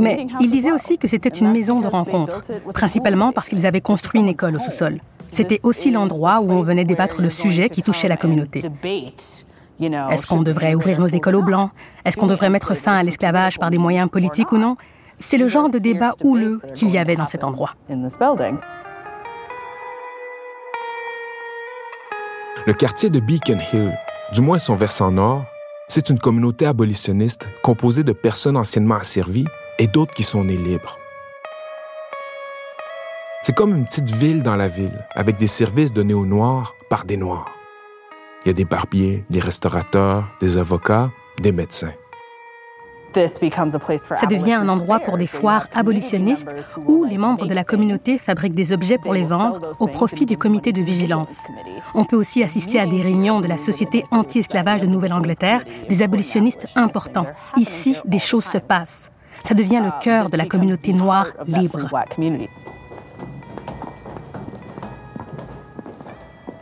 Mais 0.00 0.26
ils 0.40 0.50
disaient 0.50 0.72
aussi 0.72 0.98
que 0.98 1.08
c'était 1.08 1.28
une 1.28 1.52
maison 1.52 1.80
de 1.80 1.86
rencontre, 1.86 2.42
principalement 2.72 3.32
parce 3.32 3.48
qu'ils 3.48 3.66
avaient 3.66 3.80
construit 3.80 4.20
une 4.20 4.28
école 4.28 4.56
au 4.56 4.58
sous-sol. 4.58 4.98
C'était 5.30 5.60
aussi 5.62 5.90
l'endroit 5.90 6.40
où 6.40 6.50
on 6.50 6.62
venait 6.62 6.86
débattre 6.86 7.20
de 7.20 7.28
sujets 7.28 7.68
qui 7.68 7.82
touchaient 7.82 8.08
la 8.08 8.16
communauté. 8.16 8.62
Est-ce 9.80 10.26
qu'on 10.26 10.42
devrait 10.42 10.74
ouvrir 10.74 10.98
nos 10.98 11.06
écoles 11.06 11.36
aux 11.36 11.42
Blancs? 11.42 11.70
Est-ce 12.04 12.16
qu'on 12.16 12.26
devrait 12.26 12.50
mettre 12.50 12.74
fin 12.74 12.96
à 12.96 13.02
l'esclavage 13.02 13.58
par 13.58 13.70
des 13.70 13.78
moyens 13.78 14.08
politiques 14.08 14.52
ou 14.52 14.58
non? 14.58 14.76
C'est 15.18 15.36
le 15.36 15.48
genre 15.48 15.68
de 15.68 15.78
débat 15.78 16.14
houleux 16.22 16.60
qu'il 16.74 16.90
y 16.90 16.98
avait 16.98 17.16
dans 17.16 17.26
cet 17.26 17.44
endroit. 17.44 17.74
Le 22.66 22.74
quartier 22.74 23.08
de 23.08 23.20
Beacon 23.20 23.60
Hill, 23.72 23.96
du 24.32 24.40
moins 24.40 24.58
son 24.58 24.74
versant 24.74 25.10
nord, 25.10 25.44
c'est 25.88 26.10
une 26.10 26.18
communauté 26.18 26.66
abolitionniste 26.66 27.48
composée 27.62 28.04
de 28.04 28.12
personnes 28.12 28.56
anciennement 28.56 28.96
asservies 28.96 29.46
et 29.78 29.86
d'autres 29.86 30.12
qui 30.12 30.22
sont 30.22 30.44
nées 30.44 30.56
libres. 30.56 30.98
C'est 33.42 33.54
comme 33.54 33.74
une 33.74 33.86
petite 33.86 34.10
ville 34.10 34.42
dans 34.42 34.56
la 34.56 34.68
ville, 34.68 35.06
avec 35.14 35.36
des 35.36 35.46
services 35.46 35.92
donnés 35.92 36.14
aux 36.14 36.26
Noirs 36.26 36.74
par 36.90 37.04
des 37.04 37.16
Noirs. 37.16 37.50
Il 38.44 38.48
y 38.48 38.50
a 38.50 38.54
des 38.54 38.64
barbiers, 38.64 39.24
des 39.30 39.40
restaurateurs, 39.40 40.28
des 40.40 40.58
avocats, 40.58 41.10
des 41.40 41.52
médecins. 41.52 41.94
Ça 43.14 44.26
devient 44.26 44.54
un 44.54 44.68
endroit 44.68 45.00
pour 45.00 45.16
des 45.18 45.26
foires 45.26 45.66
abolitionnistes 45.74 46.54
où 46.86 47.04
les 47.04 47.18
membres 47.18 47.46
de 47.46 47.54
la 47.54 47.64
communauté 47.64 48.18
fabriquent 48.18 48.54
des 48.54 48.72
objets 48.72 48.98
pour 48.98 49.14
les 49.14 49.24
vendre 49.24 49.72
au 49.80 49.86
profit 49.86 50.26
du 50.26 50.36
comité 50.36 50.72
de 50.72 50.82
vigilance. 50.82 51.46
On 51.94 52.04
peut 52.04 52.16
aussi 52.16 52.42
assister 52.42 52.78
à 52.78 52.86
des 52.86 53.00
réunions 53.00 53.40
de 53.40 53.48
la 53.48 53.56
Société 53.56 54.04
anti-esclavage 54.10 54.80
de 54.80 54.86
Nouvelle-Angleterre, 54.86 55.64
des 55.88 56.02
abolitionnistes 56.02 56.66
importants. 56.76 57.26
Ici, 57.56 57.96
des 58.04 58.18
choses 58.18 58.44
se 58.44 58.58
passent. 58.58 59.10
Ça 59.44 59.54
devient 59.54 59.82
le 59.82 59.90
cœur 60.02 60.30
de 60.30 60.36
la 60.36 60.46
communauté 60.46 60.92
noire 60.92 61.28
libre. 61.46 61.88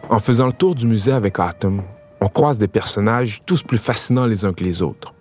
En 0.08 0.18
faisant 0.20 0.46
le 0.46 0.52
tour 0.52 0.74
du 0.74 0.86
musée 0.86 1.12
avec 1.12 1.38
Autumn, 1.38 1.82
on 2.20 2.28
croise 2.28 2.58
des 2.58 2.68
personnages 2.68 3.42
tous 3.44 3.62
plus 3.62 3.78
fascinants 3.78 4.26
les 4.26 4.44
uns 4.44 4.52
que 4.52 4.62
les 4.62 4.82
autres. 4.82 5.15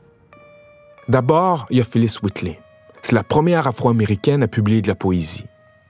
D'abord, 1.07 1.67
il 1.69 1.77
y 1.77 1.81
a 1.81 1.83
Phyllis 1.83 2.17
Whitley. 2.23 2.59
C'est 3.01 3.15
la 3.15 3.23
première 3.23 3.67
afro-américaine 3.67 4.41
à 4.43 4.47
publier 4.47 4.81
de 4.81 4.87
la 4.87 4.95
poésie 4.95 5.45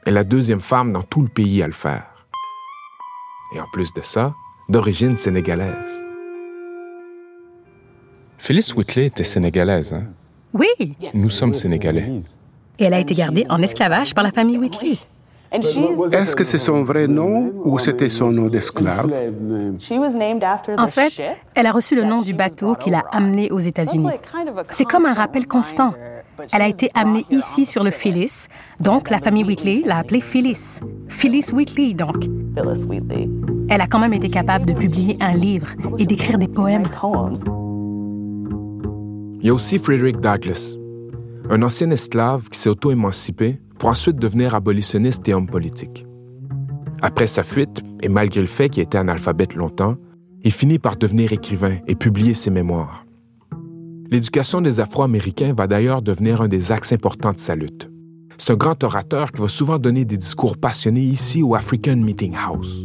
et 0.05 0.12
la 0.12 0.24
deuxième 0.24 0.62
femme 0.62 0.91
dans 0.91 1.03
tout 1.03 1.22
le 1.22 1.29
pays 1.29 1.63
à 1.63 1.67
le 1.67 1.74
faire. 1.74 2.05
Et 3.55 3.60
en 3.60 3.65
plus 3.72 3.93
de 3.93 4.01
ça, 4.01 4.34
d'origine 4.67 5.17
sénégalaise. 5.17 6.03
Phyllis 8.38 8.74
Whitley 8.75 9.05
était 9.05 9.24
sénégalaise. 9.24 9.93
Hein? 9.93 10.07
Oui, 10.53 10.67
Nous 11.13 11.29
sommes 11.29 11.53
sénégalais. 11.53 12.19
et 12.79 12.84
elle 12.84 12.93
a 12.93 13.00
été 13.00 13.13
gardée 13.13 13.45
en 13.50 13.62
esclavage 13.62 14.13
par 14.13 14.24
la 14.24 14.31
famille 14.31 14.57
Whitley. 14.57 14.98
Est-ce 15.52 16.36
que 16.36 16.44
c'est 16.44 16.58
son 16.58 16.84
vrai 16.84 17.08
nom 17.08 17.54
ou 17.64 17.78
c'était 17.80 18.10
son 18.10 18.32
nom 18.32 18.48
d'esclave? 18.48 19.12
En 20.78 20.88
fait, 20.88 21.22
elle 21.54 21.66
a 21.66 21.72
reçu 21.72 21.96
le 21.96 22.04
nom 22.04 22.22
du 22.22 22.34
bateau 22.34 22.75
qui 22.75 22.90
l'a 22.90 23.04
amenée 23.12 23.52
aux 23.52 23.60
États-Unis. 23.60 24.10
C'est 24.70 24.86
comme 24.86 25.06
un 25.06 25.14
rappel 25.14 25.48
constant. 25.48 25.94
Elle 26.52 26.62
a 26.62 26.68
été 26.68 26.92
amenée 26.94 27.25
ici 27.30 27.66
sur 27.66 27.84
le 27.84 27.92
Phyllis, 27.92 28.48
donc 28.82 29.10
la 29.10 29.20
famille 29.20 29.46
Whitley 29.46 29.84
l'a 29.86 30.00
appelée 30.00 30.20
Phyllis. 30.20 30.80
Phyllis 31.08 31.46
Whitley, 31.54 31.94
donc. 31.94 32.25
Elle 33.70 33.82
a 33.82 33.88
quand 33.88 34.00
même 34.00 34.14
été 34.14 34.30
capable 34.30 34.66
de 34.66 34.74
publier 34.74 35.18
un 35.22 35.34
livre 35.34 35.68
et 35.98 36.06
d'écrire 36.06 36.38
des 36.38 36.50
poèmes. 36.50 36.84
Il 39.40 39.48
y 39.48 39.50
a 39.50 39.54
aussi 39.54 39.78
Frederick 39.78 40.20
Douglass, 40.20 40.78
un 41.50 41.62
ancien 41.62 41.90
esclave 41.92 42.50
qui 42.50 42.60
s'est 42.60 42.70
auto-émancipé 42.70 43.62
pour 43.77 43.89
ensuite 43.89 44.17
devenir 44.17 44.55
abolitionniste 44.55 45.27
et 45.27 45.34
homme 45.34 45.48
politique. 45.48 46.05
Après 47.01 47.27
sa 47.27 47.44
fuite, 47.44 47.84
et 48.01 48.10
malgré 48.10 48.41
le 48.41 48.48
fait 48.48 48.70
qu'il 48.70 48.84
était 48.84 48.98
analphabète 48.98 49.55
longtemps, 49.55 49.96
il 50.44 50.51
finit 50.51 50.79
par 50.79 50.96
devenir 50.96 51.34
écrivain 51.34 51.77
et 51.88 51.96
publier 51.96 52.34
ses 52.34 52.51
mémoires. 52.51 53.05
L'éducation 54.12 54.62
des 54.62 54.79
Afro-Américains 54.79 55.53
va 55.58 55.67
d'ailleurs 55.67 56.01
devenir 56.01 56.41
un 56.41 56.48
des 56.48 56.72
axes 56.72 56.94
importants 56.94 57.34
de 57.34 57.39
sa 57.39 57.55
lutte. 57.55 57.89
C'est 58.38 58.53
un 58.53 58.55
grand 58.55 58.84
orateur 58.84 59.32
qui 59.32 59.41
va 59.41 59.48
souvent 59.48 59.79
donner 59.79 60.05
des 60.05 60.17
discours 60.17 60.58
passionnés 60.58 61.01
ici 61.01 61.41
au 61.41 61.55
African 61.55 61.96
Meeting 61.96 62.36
House. 62.36 62.84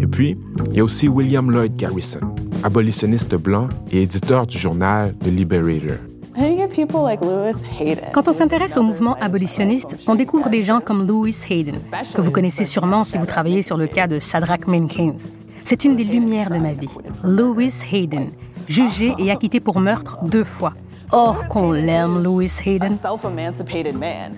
Et 0.00 0.06
puis, 0.06 0.36
il 0.70 0.76
y 0.76 0.80
a 0.80 0.84
aussi 0.84 1.08
William 1.08 1.50
Lloyd 1.50 1.74
Garrison, 1.76 2.20
abolitionniste 2.62 3.34
blanc 3.34 3.68
et 3.90 4.02
éditeur 4.02 4.46
du 4.46 4.58
journal 4.58 5.14
The 5.18 5.26
Liberator. 5.26 5.96
Quand 8.12 8.28
on 8.28 8.32
s'intéresse 8.32 8.76
au 8.76 8.82
mouvement 8.82 9.14
abolitionniste, 9.20 9.96
on 10.06 10.14
découvre 10.14 10.50
des 10.50 10.62
gens 10.62 10.80
comme 10.80 11.06
Louis 11.06 11.34
Hayden, 11.48 11.78
que 12.14 12.20
vous 12.20 12.30
connaissez 12.30 12.66
sûrement 12.66 13.04
si 13.04 13.16
vous 13.16 13.24
travaillez 13.24 13.62
sur 13.62 13.76
le 13.76 13.86
cas 13.86 14.06
de 14.06 14.18
Shadrach 14.18 14.66
Minkins. 14.66 15.16
C'est 15.64 15.84
une 15.84 15.96
des 15.96 16.04
lumières 16.04 16.50
de 16.50 16.58
ma 16.58 16.72
vie. 16.72 16.94
Louis 17.24 17.72
Hayden, 17.90 18.28
jugé 18.68 19.14
et 19.18 19.30
acquitté 19.30 19.60
pour 19.60 19.80
meurtre 19.80 20.18
deux 20.22 20.44
fois. 20.44 20.74
Oh, 21.12 21.34
qu'on 21.48 21.72
l'aime, 21.72 22.22
Louis 22.22 22.50
Hayden. 22.64 22.98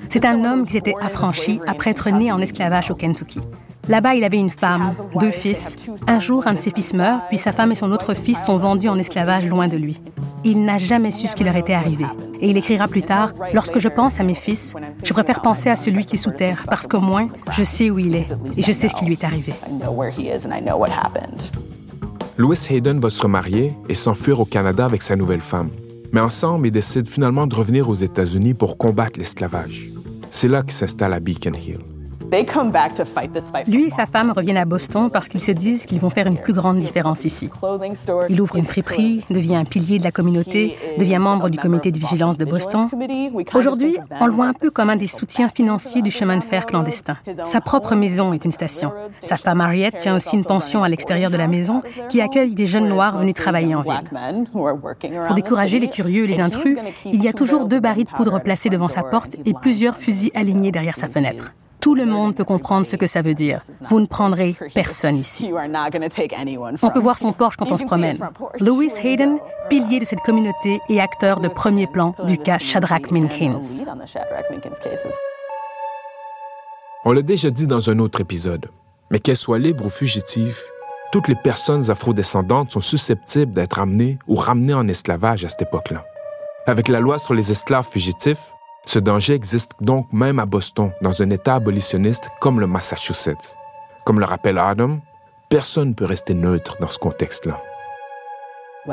C'est 0.09 0.25
un 0.25 0.45
homme 0.45 0.67
qui 0.67 0.75
s'était 0.75 0.95
affranchi 1.01 1.61
après 1.67 1.91
être 1.91 2.11
né 2.11 2.31
en 2.31 2.39
esclavage 2.41 2.91
au 2.91 2.95
Kentucky. 2.95 3.41
Là-bas, 3.89 4.15
il 4.15 4.25
avait 4.25 4.39
une 4.39 4.51
femme, 4.51 4.93
deux 5.19 5.31
fils. 5.31 5.77
Un 6.07 6.21
jour, 6.21 6.47
un 6.47 6.55
de 6.55 6.59
ses 6.59 6.71
fils 6.71 6.93
meurt, 6.93 7.23
puis 7.29 7.39
sa 7.39 7.53
femme 7.53 7.73
et 7.73 7.75
son 7.75 7.91
autre 7.91 8.13
fils 8.13 8.45
sont 8.45 8.59
vendus 8.59 8.89
en 8.89 8.99
esclavage 8.99 9.47
loin 9.47 9.67
de 9.67 9.77
lui. 9.77 10.01
Il 10.45 10.65
n'a 10.65 10.77
jamais 10.77 11.11
su 11.11 11.27
ce 11.27 11.35
qui 11.35 11.45
leur 11.45 11.57
était 11.57 11.73
arrivé. 11.73 12.05
Et 12.41 12.51
il 12.51 12.57
écrira 12.57 12.87
plus 12.87 13.03
tard, 13.03 13.33
Lorsque 13.55 13.79
je 13.79 13.89
pense 13.89 14.21
à 14.21 14.25
mes 14.25 14.35
fils, 14.35 14.75
je 15.03 15.13
préfère 15.13 15.41
penser 15.41 15.71
à 15.71 15.77
celui 15.77 16.05
qui 16.05 16.17
est 16.17 16.19
sous 16.19 16.31
terre, 16.31 16.65
parce 16.69 16.87
qu'au 16.87 17.01
moins, 17.01 17.29
je 17.53 17.65
sais 17.65 17.91
où 17.91 17.99
il 17.99 18.15
est 18.15 18.27
et 18.57 18.63
je 18.63 18.73
sais 18.73 18.89
ce 18.89 18.95
qui 18.95 19.07
lui 19.07 19.15
est 19.15 19.25
arrivé. 19.25 19.53
Louis 22.37 22.59
Hayden 22.71 23.01
va 23.01 23.11
se 23.11 23.23
remarier 23.23 23.73
et 23.89 23.95
s'enfuir 23.95 24.39
au 24.41 24.45
Canada 24.45 24.85
avec 24.85 25.03
sa 25.03 25.17
nouvelle 25.17 25.41
femme. 25.41 25.71
Mais 26.13 26.21
ensemble, 26.21 26.69
ils 26.69 26.73
décident 26.73 27.11
finalement 27.11 27.47
de 27.47 27.55
revenir 27.55 27.89
aux 27.89 27.95
États-Unis 27.95 28.55
pour 28.55 28.79
combattre 28.79 29.19
l'esclavage. 29.19 29.89
C'est 30.31 30.49
là 30.49 30.63
qu'ils 30.63 30.73
s'installent 30.73 31.15
à 31.15 31.21
Beacon 31.21 31.55
Hill. 31.55 31.81
Lui 33.67 33.85
et 33.87 33.91
sa 33.91 34.07
femme 34.07 34.33
reviennent 34.33 34.59
à 34.59 34.65
Boston 34.65 35.09
parce 35.11 35.29
qu'ils 35.29 35.41
se 35.41 35.53
disent 35.53 35.87
qu'ils 35.87 36.01
vont 36.01 36.11
faire 36.11 36.27
une 36.27 36.37
plus 36.37 36.53
grande 36.53 36.79
différence 36.79 37.25
ici. 37.25 37.49
Il 38.29 38.41
ouvre 38.41 38.57
une 38.57 38.67
friperie, 38.67 39.25
devient 39.31 39.57
un 39.57 39.65
pilier 39.65 39.99
de 39.99 40.05
la 40.05 40.13
communauté, 40.13 40.77
devient 40.99 41.19
membre 41.19 41.49
du 41.49 41.59
comité 41.59 41.91
de 41.91 41.99
vigilance 41.99 42.37
de 42.37 42.45
Boston. 42.45 42.89
Aujourd'hui, 43.55 43.97
on 44.21 44.27
le 44.27 44.33
voit 44.33 44.47
un 44.47 44.53
peu 44.53 44.71
comme 44.71 44.91
un 44.91 44.97
des 44.97 45.07
soutiens 45.07 45.49
financiers 45.49 46.03
du 46.03 46.11
chemin 46.11 46.37
de 46.37 46.45
fer 46.45 46.67
clandestin. 46.67 47.17
Sa 47.45 47.61
propre 47.61 47.95
maison 47.95 48.33
est 48.33 48.45
une 48.45 48.53
station. 48.53 48.93
Sa 49.23 49.37
femme 49.37 49.61
Harriet 49.61 49.93
tient 49.93 50.17
aussi 50.17 50.37
une 50.37 50.45
pension 50.45 50.83
à 50.83 50.89
l'extérieur 50.89 51.31
de 51.31 51.39
la 51.39 51.49
maison 51.49 51.83
qui 52.09 52.21
accueille 52.21 52.55
des 52.55 52.67
jeunes 52.67 52.89
noirs 52.89 53.19
venus 53.19 53.35
travailler 53.35 53.75
en 53.75 53.83
ville. 53.83 54.05
Pour 54.53 55.35
décourager 55.35 55.79
les 55.79 55.89
curieux 55.89 56.25
et 56.25 56.29
les 56.29 56.41
intrus, 56.41 56.77
il 57.07 57.23
y 57.23 57.29
a 57.29 57.33
toujours 57.33 57.65
deux 57.65 57.81
barils 57.81 58.05
de 58.05 58.11
poudre 58.11 58.41
placés 58.41 58.69
devant 58.69 58.89
sa 58.89 59.03
porte 59.03 59.37
et 59.47 59.55
plusieurs 59.55 59.97
fusils 59.97 60.31
alignés 60.35 60.73
derrière 60.73 60.97
sa 60.97 61.07
fenêtre. 61.07 61.53
Tout 61.89 61.95
le 61.95 62.05
monde 62.05 62.35
peut 62.35 62.45
comprendre 62.45 62.85
ce 62.85 62.97
que 62.97 63.07
ça 63.07 63.23
veut 63.23 63.33
dire. 63.33 63.63
Vous 63.89 63.99
ne 63.99 64.05
prendrez 64.05 64.55
personne 64.75 65.17
ici. 65.17 65.51
On 66.83 66.91
peut 66.91 66.99
voir 66.99 67.17
son 67.17 67.33
Porsche 67.33 67.57
quand 67.57 67.73
on 67.73 67.79
se 67.79 67.85
promène. 67.85 68.19
Louis 68.61 68.91
Hayden, 69.03 69.39
pilier 69.71 69.99
de 69.99 70.05
cette 70.05 70.21
communauté 70.21 70.81
et 70.91 71.01
acteur 71.01 71.41
de 71.41 71.49
premier 71.49 71.87
plan 71.87 72.15
du 72.27 72.37
cas 72.37 72.59
Shadrach 72.59 73.11
Minkins. 73.11 73.61
On 77.07 77.13
l'a 77.13 77.23
déjà 77.23 77.49
dit 77.49 77.67
dans 77.67 77.89
un 77.89 77.99
autre 78.01 78.21
épisode, 78.21 78.67
mais 79.11 79.19
qu'elles 79.19 79.37
soient 79.37 79.59
libres 79.59 79.87
ou 79.87 79.89
fugitives, 79.89 80.59
toutes 81.11 81.29
les 81.29 81.37
personnes 81.37 81.91
afrodescendantes 81.91 82.71
sont 82.71 82.81
susceptibles 82.81 83.55
d'être 83.55 83.79
amenées 83.79 84.19
ou 84.29 84.35
ramenées 84.35 84.75
en 84.75 84.87
esclavage 84.89 85.47
à 85.47 85.49
cette 85.49 85.63
époque-là. 85.63 86.05
Avec 86.67 86.89
la 86.89 87.01
loi 87.01 87.19
sur 87.19 87.33
les 87.33 87.51
esclaves 87.51 87.89
fugitifs, 87.89 88.53
Ce 88.89 88.99
danger 88.99 89.35
existe 89.35 89.73
donc 89.83 90.11
même 90.15 90.39
à 90.39 90.47
Boston, 90.47 90.93
dans 91.03 91.21
un 91.21 91.29
État 91.29 91.57
abolitionniste 91.57 92.31
comme 92.41 92.59
le 92.59 92.67
Massachusetts. 92.67 93.55
Comme 94.07 94.19
le 94.19 94.25
rappelle 94.25 94.57
Adam, 94.57 95.01
personne 95.51 95.91
ne 95.91 95.93
peut 95.93 96.07
rester 96.07 96.33
neutre 96.33 96.79
dans 96.81 96.89
ce 96.89 96.99
contexte-là. 96.99 97.61
Peu 98.87 98.93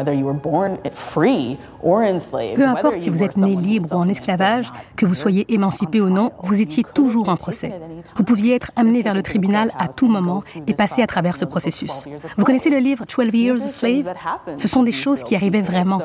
importe 2.68 3.02
si 3.02 3.10
vous 3.10 3.24
êtes 3.24 3.38
né 3.38 3.56
libre 3.56 3.88
ou 3.92 3.96
en 3.96 4.10
esclavage, 4.10 4.72
que 4.96 5.06
vous 5.06 5.14
soyez 5.14 5.46
émancipé 5.54 6.02
ou 6.02 6.10
non, 6.10 6.32
vous 6.44 6.62
étiez 6.62 6.84
toujours 6.84 7.30
en 7.30 7.36
procès. 7.36 7.72
Vous 8.16 8.24
pouviez 8.24 8.56
être 8.56 8.72
amené 8.76 9.02
vers 9.02 9.14
le 9.14 9.22
tribunal 9.22 9.72
à 9.78 9.88
tout 9.88 10.08
moment 10.08 10.42
et 10.68 10.74
passer 10.74 11.02
à 11.02 11.08
travers 11.08 11.38
ce 11.38 11.46
processus. 11.46 12.06
Vous 12.38 12.44
connaissez 12.44 12.70
le 12.70 12.80
livre 12.80 13.06
12 13.06 13.34
Years 13.34 13.62
a 13.62 13.68
Slave 13.68 14.14
Ce 14.58 14.68
sont 14.68 14.84
des 14.84 14.92
choses 14.92 15.24
qui 15.24 15.36
arrivaient 15.36 15.62
vraiment. 15.62 16.02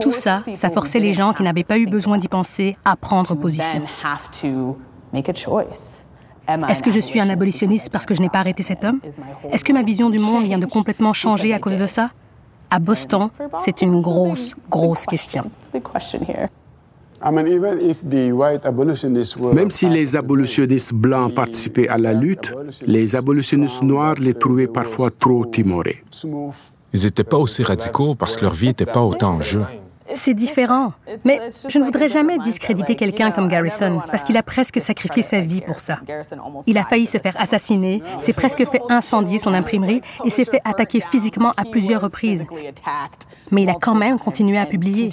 Tout 0.00 0.12
ça, 0.12 0.42
ça 0.54 0.70
forçait 0.70 1.00
les 1.00 1.14
gens 1.14 1.32
qui 1.32 1.42
n'avaient 1.42 1.64
pas 1.64 1.78
eu 1.78 1.86
besoin 1.86 2.18
d'y 2.18 2.28
penser 2.28 2.76
à 2.84 2.96
prendre 2.96 3.34
position. 3.34 3.82
Est-ce 6.68 6.82
que 6.82 6.90
je 6.90 7.00
suis 7.00 7.20
un 7.20 7.30
abolitionniste 7.30 7.90
parce 7.90 8.06
que 8.06 8.14
je 8.14 8.20
n'ai 8.20 8.28
pas 8.28 8.40
arrêté 8.40 8.62
cet 8.62 8.84
homme? 8.84 9.00
Est-ce 9.50 9.64
que 9.64 9.72
ma 9.72 9.82
vision 9.82 10.10
du 10.10 10.18
monde 10.18 10.44
vient 10.44 10.58
de 10.58 10.66
complètement 10.66 11.12
changer 11.12 11.54
à 11.54 11.58
cause 11.58 11.76
de 11.76 11.86
ça? 11.86 12.10
À 12.70 12.78
Boston, 12.78 13.28
c'est 13.58 13.82
une 13.82 14.00
grosse, 14.00 14.54
grosse 14.70 15.06
question. 15.06 15.50
Même 19.52 19.70
si 19.70 19.88
les 19.90 20.16
abolitionnistes 20.16 20.94
blancs 20.94 21.34
participaient 21.34 21.88
à 21.88 21.98
la 21.98 22.14
lutte, 22.14 22.54
les 22.86 23.16
abolitionnistes 23.16 23.82
noirs 23.82 24.14
les 24.18 24.34
trouvaient 24.34 24.68
parfois 24.68 25.10
trop 25.10 25.44
timorés. 25.44 26.02
Ils 26.92 27.04
n'étaient 27.04 27.24
pas 27.24 27.36
aussi 27.38 27.62
radicaux 27.62 28.14
parce 28.14 28.36
que 28.36 28.44
leur 28.44 28.54
vie 28.54 28.68
n'était 28.68 28.86
pas 28.86 29.02
autant 29.02 29.34
en 29.34 29.40
jeu. 29.42 29.62
C'est 30.12 30.34
différent. 30.34 30.92
Mais 31.24 31.40
je 31.68 31.78
ne 31.78 31.84
voudrais 31.84 32.08
jamais 32.08 32.38
discréditer 32.38 32.96
quelqu'un 32.96 33.30
comme 33.30 33.48
Garrison, 33.48 34.00
parce 34.10 34.22
qu'il 34.22 34.36
a 34.36 34.42
presque 34.42 34.80
sacrifié 34.80 35.22
sa 35.22 35.40
vie 35.40 35.60
pour 35.60 35.80
ça. 35.80 36.00
Il 36.66 36.78
a 36.78 36.84
failli 36.84 37.06
se 37.06 37.18
faire 37.18 37.34
assassiner, 37.38 38.02
s'est 38.18 38.32
presque 38.32 38.66
fait 38.68 38.82
incendier 38.88 39.38
son 39.38 39.54
imprimerie 39.54 40.02
et 40.24 40.30
s'est 40.30 40.44
fait 40.44 40.60
attaquer 40.64 41.00
physiquement 41.00 41.52
à 41.56 41.64
plusieurs 41.64 42.00
reprises 42.00 42.46
mais 43.50 43.62
il 43.62 43.70
a 43.70 43.74
quand 43.74 43.94
même 43.94 44.18
continué 44.18 44.58
à 44.58 44.66
publier. 44.66 45.10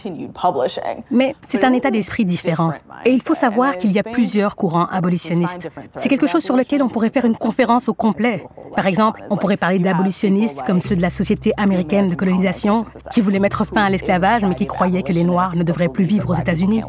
Mais 1.11 1.35
c'est 1.41 1.63
un 1.63 1.73
état 1.73 1.91
d'esprit 1.91 2.25
différent. 2.25 2.71
Et 3.05 3.11
il 3.11 3.21
faut 3.21 3.33
savoir 3.33 3.77
qu'il 3.77 3.91
y 3.91 3.99
a 3.99 4.03
plusieurs 4.03 4.55
courants 4.55 4.87
abolitionnistes. 4.87 5.69
C'est 5.95 6.09
quelque 6.09 6.27
chose 6.27 6.43
sur 6.43 6.55
lequel 6.55 6.83
on 6.83 6.87
pourrait 6.87 7.09
faire 7.09 7.25
une 7.25 7.35
conférence 7.37 7.89
au 7.89 7.93
complet. 7.93 8.45
Par 8.75 8.87
exemple, 8.87 9.23
on 9.29 9.37
pourrait 9.37 9.57
parler 9.57 9.79
d'abolitionnistes 9.79 10.63
comme 10.63 10.81
ceux 10.81 10.95
de 10.95 11.01
la 11.01 11.09
Société 11.09 11.53
américaine 11.57 12.09
de 12.09 12.15
colonisation, 12.15 12.85
qui 13.11 13.21
voulaient 13.21 13.39
mettre 13.39 13.65
fin 13.65 13.85
à 13.85 13.89
l'esclavage, 13.89 14.43
mais 14.43 14.55
qui 14.55 14.67
croyaient 14.67 15.03
que 15.03 15.13
les 15.13 15.23
Noirs 15.23 15.55
ne 15.55 15.63
devraient 15.63 15.87
plus 15.89 16.05
vivre 16.05 16.29
aux 16.29 16.35
États-Unis. 16.35 16.83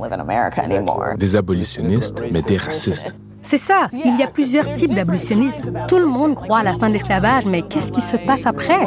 Des 1.19 1.37
abolitionnistes, 1.37 2.23
mais 2.33 2.43
des 2.43 2.57
racistes. 2.57 3.15
C'est 3.43 3.59
ça. 3.59 3.87
Il 3.93 4.19
y 4.19 4.23
a 4.23 4.27
plusieurs 4.27 4.75
types 4.75 4.93
d'abolitionnisme. 4.95 5.73
Tout 5.89 5.99
le 5.99 6.07
monde 6.07 6.35
croit 6.35 6.59
à 6.59 6.63
la 6.63 6.75
fin 6.75 6.89
de 6.89 6.95
l'esclavage, 6.95 7.45
mais 7.47 7.63
qu'est-ce 7.63 7.93
qui 7.93 8.01
se 8.01 8.17
passe 8.17 8.47
après? 8.47 8.79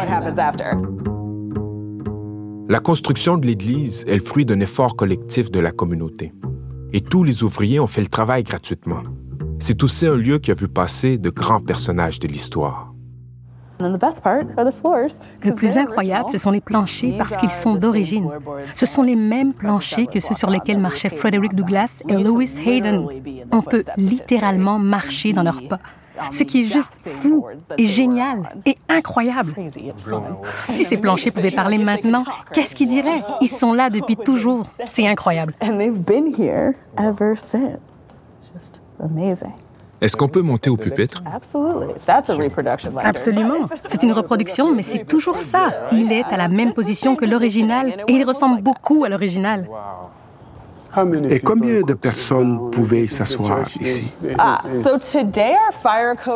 La 2.72 2.80
construction 2.80 3.38
de 3.38 3.46
l'Église 3.46 4.06
est 4.08 4.16
le 4.16 4.22
fruit 4.22 4.46
d'un 4.46 4.62
effort 4.62 4.96
collectif 4.96 5.52
de 5.52 5.60
la 5.60 5.72
communauté. 5.72 6.32
Et 6.94 7.02
tous 7.02 7.26
les 7.26 7.44
ouvriers 7.44 7.82
ont 7.82 7.88
fait 7.88 8.00
le 8.00 8.08
travail 8.08 8.44
gratuitement. 8.44 9.04
C'est 9.60 9.84
aussi 9.84 10.08
un 10.08 10.16
lieu 10.16 10.40
qui 10.40 10.52
a 10.52 10.54
vu 10.54 10.70
passer 10.70 11.18
de 11.18 11.30
grands 11.30 11.60
personnages 11.60 12.18
de 12.20 12.30
l'histoire. 12.30 12.94
Le 13.82 15.54
plus 15.54 15.78
incroyable, 15.78 16.30
ce 16.32 16.38
sont 16.38 16.52
les 16.52 16.62
planchers 16.62 17.18
parce 17.18 17.36
qu'ils 17.36 17.52
sont 17.52 17.76
d'origine. 17.76 18.30
Ce 18.74 18.86
sont 18.86 19.04
les 19.04 19.18
mêmes 19.18 19.54
planchers 19.54 20.08
que 20.08 20.22
ceux 20.22 20.36
sur 20.36 20.50
lesquels 20.50 20.80
marchaient 20.80 21.10
Frederick 21.10 21.54
Douglass 21.54 22.02
et 22.08 22.16
Lewis 22.16 22.56
Hayden. 22.66 23.06
On 23.52 23.62
peut 23.64 23.84
littéralement 23.98 24.80
marcher 24.80 25.34
dans 25.34 25.44
leurs 25.44 25.68
pas 25.68 25.80
ce 26.32 26.44
qui 26.44 26.62
est 26.62 26.66
juste 26.66 26.94
fou 27.04 27.46
et 27.78 27.86
génial 27.86 28.50
et 28.66 28.78
incroyable. 28.90 29.54
Si 30.68 30.84
ces 30.84 30.98
planchers 30.98 31.34
pouvaient 31.34 31.52
parler 31.52 31.78
maintenant, 31.78 32.24
qu'est-ce 32.54 32.76
qu'ils 32.76 32.88
diraient? 32.88 33.24
Ils 33.42 33.48
sont 33.48 33.74
là 33.74 33.90
depuis 33.90 34.16
toujours. 34.16 34.66
C'est 34.86 35.08
incroyable. 35.08 35.54
Est-ce 40.02 40.18
qu'on 40.18 40.28
peut 40.28 40.42
monter 40.42 40.70
au 40.72 40.78
pupitre? 40.78 41.22
Absolument. 43.04 43.68
C'est 43.88 44.02
une 44.02 44.14
reproduction, 44.14 44.74
mais 44.74 44.82
c'est 44.82 45.06
toujours 45.06 45.36
ça. 45.36 45.90
Il 45.92 46.12
est 46.12 46.24
à 46.24 46.38
la 46.38 46.48
même 46.48 46.74
position 46.74 47.16
que 47.16 47.26
l'original 47.26 48.04
et 48.08 48.14
il 48.14 48.24
ressemble 48.24 48.62
beaucoup 48.62 49.04
à 49.04 49.10
l'original. 49.10 49.70
Et 51.30 51.40
combien 51.40 51.82
de 51.82 51.94
personnes 51.94 52.70
pouvaient 52.72 53.08
s'asseoir 53.08 53.66
ici? 53.80 54.14
Ah, 54.38 54.60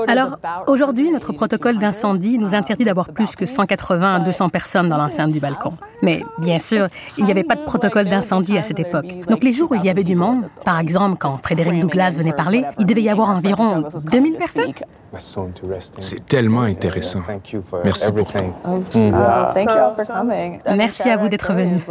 Alors, 0.08 0.38
aujourd'hui, 0.68 1.12
notre 1.12 1.34
protocole 1.34 1.78
d'incendie 1.78 2.38
nous 2.38 2.56
interdit 2.56 2.86
d'avoir 2.86 3.10
plus 3.10 3.36
que 3.36 3.46
180 3.46 4.16
à 4.16 4.20
200 4.20 4.50
personnes 4.50 4.90
dans 4.90 4.98
l'enceinte 4.98 5.32
du 5.32 5.40
balcon. 5.40 5.74
Mais 6.02 6.24
bien 6.38 6.60
sûr, 6.60 6.88
il 7.18 7.26
n'y 7.26 7.32
avait 7.32 7.44
pas 7.44 7.56
de 7.56 7.64
protocole 7.64 8.06
d'incendie 8.06 8.58
à 8.58 8.64
cette 8.64 8.80
époque. 8.80 9.08
Donc 9.30 9.44
les 9.44 9.52
jours 9.52 9.72
où 9.72 9.76
il 9.76 9.84
y 9.84 9.90
avait 9.90 10.04
du 10.04 10.16
monde, 10.16 10.46
par 10.64 10.80
exemple 10.80 11.18
quand 11.20 11.38
Frédéric 11.44 11.82
Douglas 11.82 12.12
venait 12.12 12.34
parler, 12.34 12.64
il 12.80 12.86
devait 12.86 13.02
y 13.02 13.10
avoir 13.10 13.30
environ 13.30 13.84
2000 14.12 14.36
personnes. 14.36 14.74
C'est 16.00 16.26
tellement 16.26 16.62
intéressant. 16.62 17.22
Merci 17.84 18.12
pour 18.12 18.32
tout. 18.32 18.40
Merci 20.76 21.10
à 21.10 21.18
vous 21.18 21.30
d'être 21.30 21.54
venus. 21.54 21.84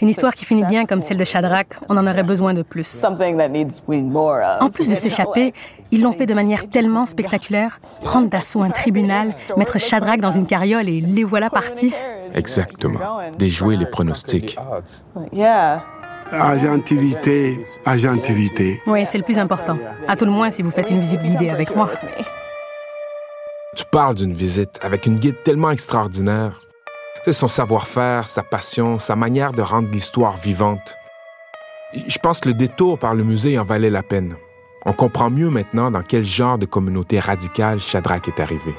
Une 0.00 0.08
histoire 0.08 0.34
qui 0.34 0.44
finit 0.44 0.64
bien 0.64 0.86
comme 0.86 1.00
celle 1.00 1.18
de 1.18 1.24
Shadrach, 1.24 1.66
on 1.88 1.96
en 1.96 2.03
aurait 2.06 2.22
besoin 2.22 2.54
de 2.54 2.62
plus. 2.62 3.04
En 3.04 4.70
plus 4.70 4.88
de 4.88 4.94
s'échapper, 4.94 5.52
ils 5.90 6.02
l'ont 6.02 6.12
fait 6.12 6.26
de 6.26 6.34
manière 6.34 6.68
tellement 6.68 7.06
spectaculaire. 7.06 7.80
Prendre 8.02 8.28
d'assaut 8.28 8.62
un 8.62 8.70
tribunal, 8.70 9.32
mettre 9.56 9.78
Shadrach 9.78 10.20
dans 10.20 10.30
une 10.30 10.46
carriole 10.46 10.88
et 10.88 11.00
les 11.00 11.24
voilà 11.24 11.50
partis. 11.50 11.94
Exactement. 12.34 13.00
Déjouer 13.38 13.76
les 13.76 13.86
pronostics. 13.86 14.56
Agentivité, 16.32 17.58
agentivité. 17.84 18.80
Oui, 18.86 19.04
c'est 19.06 19.18
le 19.18 19.24
plus 19.24 19.38
important. 19.38 19.76
À 20.08 20.16
tout 20.16 20.24
le 20.24 20.30
moins 20.30 20.50
si 20.50 20.62
vous 20.62 20.70
faites 20.70 20.90
une 20.90 21.00
visite 21.00 21.22
guidée 21.22 21.50
avec 21.50 21.76
moi. 21.76 21.90
Tu 23.76 23.84
parles 23.84 24.14
d'une 24.14 24.32
visite 24.32 24.78
avec 24.82 25.06
une 25.06 25.18
guide 25.18 25.42
tellement 25.44 25.70
extraordinaire. 25.70 26.60
C'est 27.24 27.32
son 27.32 27.48
savoir-faire, 27.48 28.26
sa 28.28 28.42
passion, 28.42 28.98
sa 28.98 29.16
manière 29.16 29.52
de 29.52 29.62
rendre 29.62 29.88
l'histoire 29.90 30.36
vivante. 30.36 30.96
Je 31.94 32.18
pense 32.18 32.40
que 32.40 32.48
le 32.48 32.54
détour 32.54 32.98
par 32.98 33.14
le 33.14 33.22
musée 33.22 33.58
en 33.58 33.64
valait 33.64 33.90
la 33.90 34.02
peine. 34.02 34.34
On 34.84 34.92
comprend 34.92 35.30
mieux 35.30 35.48
maintenant 35.48 35.90
dans 35.90 36.02
quel 36.02 36.24
genre 36.24 36.58
de 36.58 36.66
communauté 36.66 37.18
radicale 37.18 37.80
Shadrach 37.80 38.28
est 38.28 38.40
arrivé. 38.40 38.74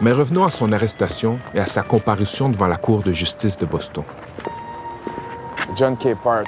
Mais 0.00 0.12
revenons 0.12 0.44
à 0.44 0.50
son 0.50 0.72
arrestation 0.72 1.38
et 1.54 1.60
à 1.60 1.66
sa 1.66 1.82
comparution 1.82 2.48
devant 2.48 2.66
la 2.66 2.76
Cour 2.76 3.02
de 3.02 3.12
justice 3.12 3.56
de 3.56 3.66
Boston. 3.66 4.04
John 5.76 5.96
Capehart 5.96 6.44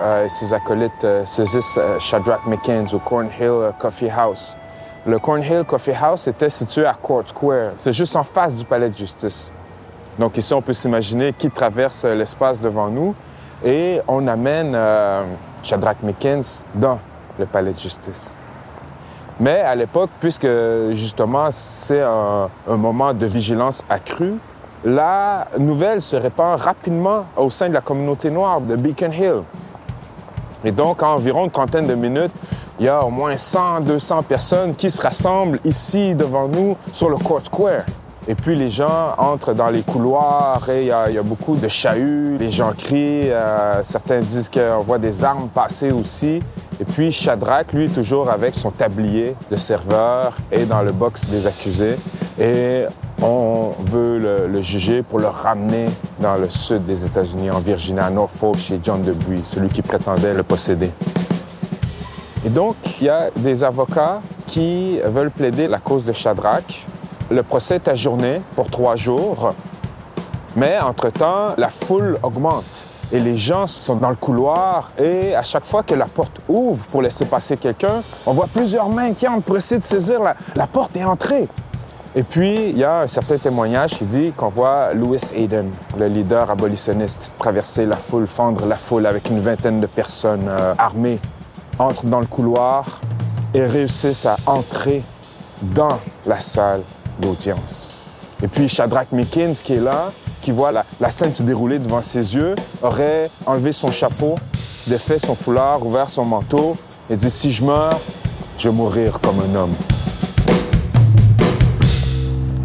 euh, 0.00 0.24
et 0.24 0.28
ses 0.28 0.52
acolytes 0.52 1.04
euh, 1.04 1.24
saisissent 1.24 1.78
euh, 1.78 1.98
Shadrach 1.98 2.46
McKenzie 2.46 2.94
au 2.94 2.98
Cornhill 2.98 3.72
Coffee 3.78 4.10
House. 4.10 4.56
Le 5.06 5.18
Cornhill 5.18 5.64
Coffee 5.64 5.94
House 5.94 6.26
était 6.26 6.50
situé 6.50 6.84
à 6.84 6.94
Court 6.94 7.24
Square. 7.26 7.72
C'est 7.78 7.92
juste 7.92 8.16
en 8.16 8.24
face 8.24 8.54
du 8.54 8.64
palais 8.64 8.88
de 8.88 8.96
justice. 8.96 9.52
Donc 10.18 10.36
ici, 10.36 10.54
on 10.54 10.62
peut 10.62 10.72
s'imaginer 10.72 11.32
qui 11.32 11.50
traverse 11.50 12.04
l'espace 12.04 12.60
devant 12.60 12.88
nous 12.88 13.14
et 13.64 14.00
on 14.08 14.26
amène 14.28 14.72
euh, 14.74 15.24
Shadrach 15.62 15.96
McKenzie 16.02 16.64
dans 16.74 16.98
le 17.38 17.46
palais 17.46 17.72
de 17.72 17.78
justice. 17.78 18.30
Mais 19.38 19.60
à 19.60 19.74
l'époque, 19.74 20.10
puisque 20.20 20.48
justement 20.92 21.48
c'est 21.50 22.00
un, 22.00 22.48
un, 22.68 22.76
moment 22.76 23.12
de 23.12 23.26
vigilance 23.26 23.84
accrue, 23.90 24.34
la 24.84 25.48
nouvelle 25.58 26.00
se 26.00 26.16
répand 26.16 26.58
rapidement 26.58 27.26
au 27.36 27.50
sein 27.50 27.68
de 27.68 27.74
la 27.74 27.80
communauté 27.82 28.30
noire 28.30 28.60
de 28.60 28.76
Beacon 28.76 29.12
Hill. 29.12 29.42
Et 30.64 30.72
donc, 30.72 31.02
en 31.02 31.14
environ 31.14 31.44
une 31.44 31.50
trentaine 31.50 31.86
de 31.86 31.94
minutes, 31.94 32.32
il 32.78 32.86
y 32.86 32.88
a 32.88 33.04
au 33.04 33.10
moins 33.10 33.36
100, 33.36 33.80
200 33.80 34.22
personnes 34.22 34.74
qui 34.74 34.90
se 34.90 35.00
rassemblent 35.00 35.58
ici 35.64 36.14
devant 36.14 36.48
nous 36.48 36.76
sur 36.92 37.08
le 37.08 37.16
Court 37.16 37.40
Square. 37.44 37.84
Et 38.28 38.34
puis 38.34 38.56
les 38.56 38.70
gens 38.70 39.14
entrent 39.18 39.54
dans 39.54 39.70
les 39.70 39.82
couloirs 39.82 40.68
et 40.68 40.82
il 40.82 40.86
y 40.88 40.90
a, 40.90 41.22
beaucoup 41.22 41.54
de 41.54 41.68
chahuts, 41.68 42.36
les 42.38 42.50
gens 42.50 42.72
crient, 42.76 43.30
euh, 43.30 43.82
certains 43.84 44.20
disent 44.20 44.48
qu'on 44.48 44.82
voit 44.82 44.98
des 44.98 45.22
armes 45.22 45.48
passer 45.48 45.92
aussi. 45.92 46.40
Et 46.80 46.84
puis 46.84 47.12
Shadrach, 47.12 47.72
lui, 47.72 47.88
toujours 47.88 48.28
avec 48.28 48.54
son 48.54 48.72
tablier 48.72 49.36
de 49.50 49.56
serveur, 49.56 50.32
est 50.50 50.66
dans 50.66 50.82
le 50.82 50.90
box 50.90 51.26
des 51.26 51.46
accusés 51.46 51.96
et 52.38 52.84
on 53.22 53.70
veut 53.86 54.18
le, 54.18 54.60
juger 54.60 55.02
pour 55.02 55.20
le 55.20 55.28
ramener 55.28 55.86
dans 56.20 56.34
le 56.34 56.50
sud 56.50 56.84
des 56.84 57.04
États-Unis, 57.04 57.50
en 57.50 57.60
Virginie, 57.60 58.00
à 58.00 58.10
Norfolk, 58.10 58.56
chez 58.56 58.80
John 58.82 59.00
Debris, 59.02 59.42
celui 59.44 59.68
qui 59.68 59.82
prétendait 59.82 60.34
le 60.34 60.42
posséder. 60.42 60.90
Et 62.44 62.50
donc, 62.50 62.76
il 63.00 63.06
y 63.06 63.08
a 63.08 63.30
des 63.36 63.64
avocats 63.64 64.20
qui 64.46 64.98
veulent 65.04 65.30
plaider 65.30 65.66
la 65.68 65.78
cause 65.78 66.04
de 66.04 66.12
Shadrach. 66.12 66.84
Le 67.30 67.42
procès 67.42 67.76
est 67.76 67.88
ajourné 67.88 68.40
pour 68.54 68.70
trois 68.70 68.94
jours, 68.94 69.52
mais 70.54 70.78
entre-temps, 70.78 71.54
la 71.56 71.70
foule 71.70 72.18
augmente. 72.22 72.64
Et 73.12 73.18
les 73.18 73.36
gens 73.36 73.66
sont 73.66 73.96
dans 73.96 74.10
le 74.10 74.16
couloir 74.16 74.90
et 74.98 75.34
à 75.34 75.42
chaque 75.42 75.64
fois 75.64 75.82
que 75.82 75.94
la 75.94 76.06
porte 76.06 76.40
ouvre 76.48 76.84
pour 76.86 77.02
laisser 77.02 77.24
passer 77.24 77.56
quelqu'un, 77.56 78.02
on 78.26 78.32
voit 78.32 78.48
plusieurs 78.52 78.88
mains 78.88 79.12
qui 79.12 79.26
pour 79.44 79.56
essayer 79.56 79.80
de 79.80 79.86
saisir 79.86 80.20
la, 80.20 80.36
la 80.56 80.66
porte 80.66 80.96
et 80.96 81.04
entrer. 81.04 81.48
Et 82.16 82.22
puis, 82.22 82.54
il 82.54 82.78
y 82.78 82.84
a 82.84 83.00
un 83.00 83.06
certain 83.06 83.38
témoignage 83.38 83.98
qui 83.98 84.06
dit 84.06 84.32
qu'on 84.36 84.48
voit 84.48 84.94
Louis 84.94 85.20
Hayden, 85.34 85.70
le 85.98 86.06
leader 86.06 86.50
abolitionniste, 86.50 87.34
traverser 87.38 87.86
la 87.86 87.96
foule, 87.96 88.26
fendre 88.26 88.66
la 88.66 88.76
foule 88.76 89.06
avec 89.06 89.28
une 89.28 89.40
vingtaine 89.40 89.80
de 89.80 89.86
personnes 89.86 90.48
euh, 90.48 90.74
armées, 90.78 91.18
entre 91.78 92.06
dans 92.06 92.20
le 92.20 92.26
couloir 92.26 93.00
et 93.52 93.64
réussissent 93.64 94.26
à 94.26 94.36
entrer 94.46 95.02
dans 95.62 95.98
la 96.26 96.38
salle 96.38 96.82
Et 98.42 98.48
puis 98.48 98.68
Shadrach 98.68 99.12
Mickens, 99.12 99.62
qui 99.64 99.74
est 99.74 99.80
là, 99.80 100.12
qui 100.40 100.50
voit 100.52 100.72
la, 100.72 100.84
la 101.00 101.10
scène 101.10 101.34
se 101.34 101.42
dérouler 101.42 101.78
devant 101.78 102.02
ses 102.02 102.34
yeux, 102.34 102.54
aurait 102.82 103.30
enlevé 103.46 103.72
son 103.72 103.90
chapeau, 103.90 104.34
défait 104.86 105.18
son 105.18 105.34
foulard, 105.34 105.84
ouvert 105.84 106.10
son 106.10 106.24
manteau 106.24 106.76
et 107.08 107.16
dit 107.16 107.30
Si 107.30 107.50
je 107.50 107.64
meurs, 107.64 107.98
je 108.58 108.68
vais 108.68 108.74
mourir 108.74 109.18
comme 109.20 109.36
un 109.40 109.54
homme. 109.54 109.74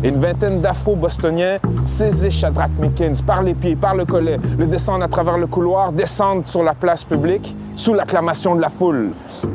Et 0.04 0.10
une 0.10 0.20
vingtaine 0.20 0.62
d'afro-bostoniens 0.62 1.60
saisissent 1.84 2.34
Shadrach 2.34 2.72
Mickens 2.80 3.22
par 3.26 3.44
les 3.44 3.54
pieds, 3.54 3.76
par 3.76 3.94
le 3.96 4.04
collet, 4.06 4.40
le 4.58 4.66
descendent 4.66 5.04
à 5.04 5.08
travers 5.08 5.38
le 5.38 5.46
couloir, 5.46 5.92
descendent 5.92 6.48
sur 6.48 6.64
la 6.64 6.74
place 6.74 7.04
publique 7.04 7.56
sous 7.76 7.94
l'acclamation 7.94 8.56
de 8.56 8.62
la 8.62 8.70
foule. 8.70 9.12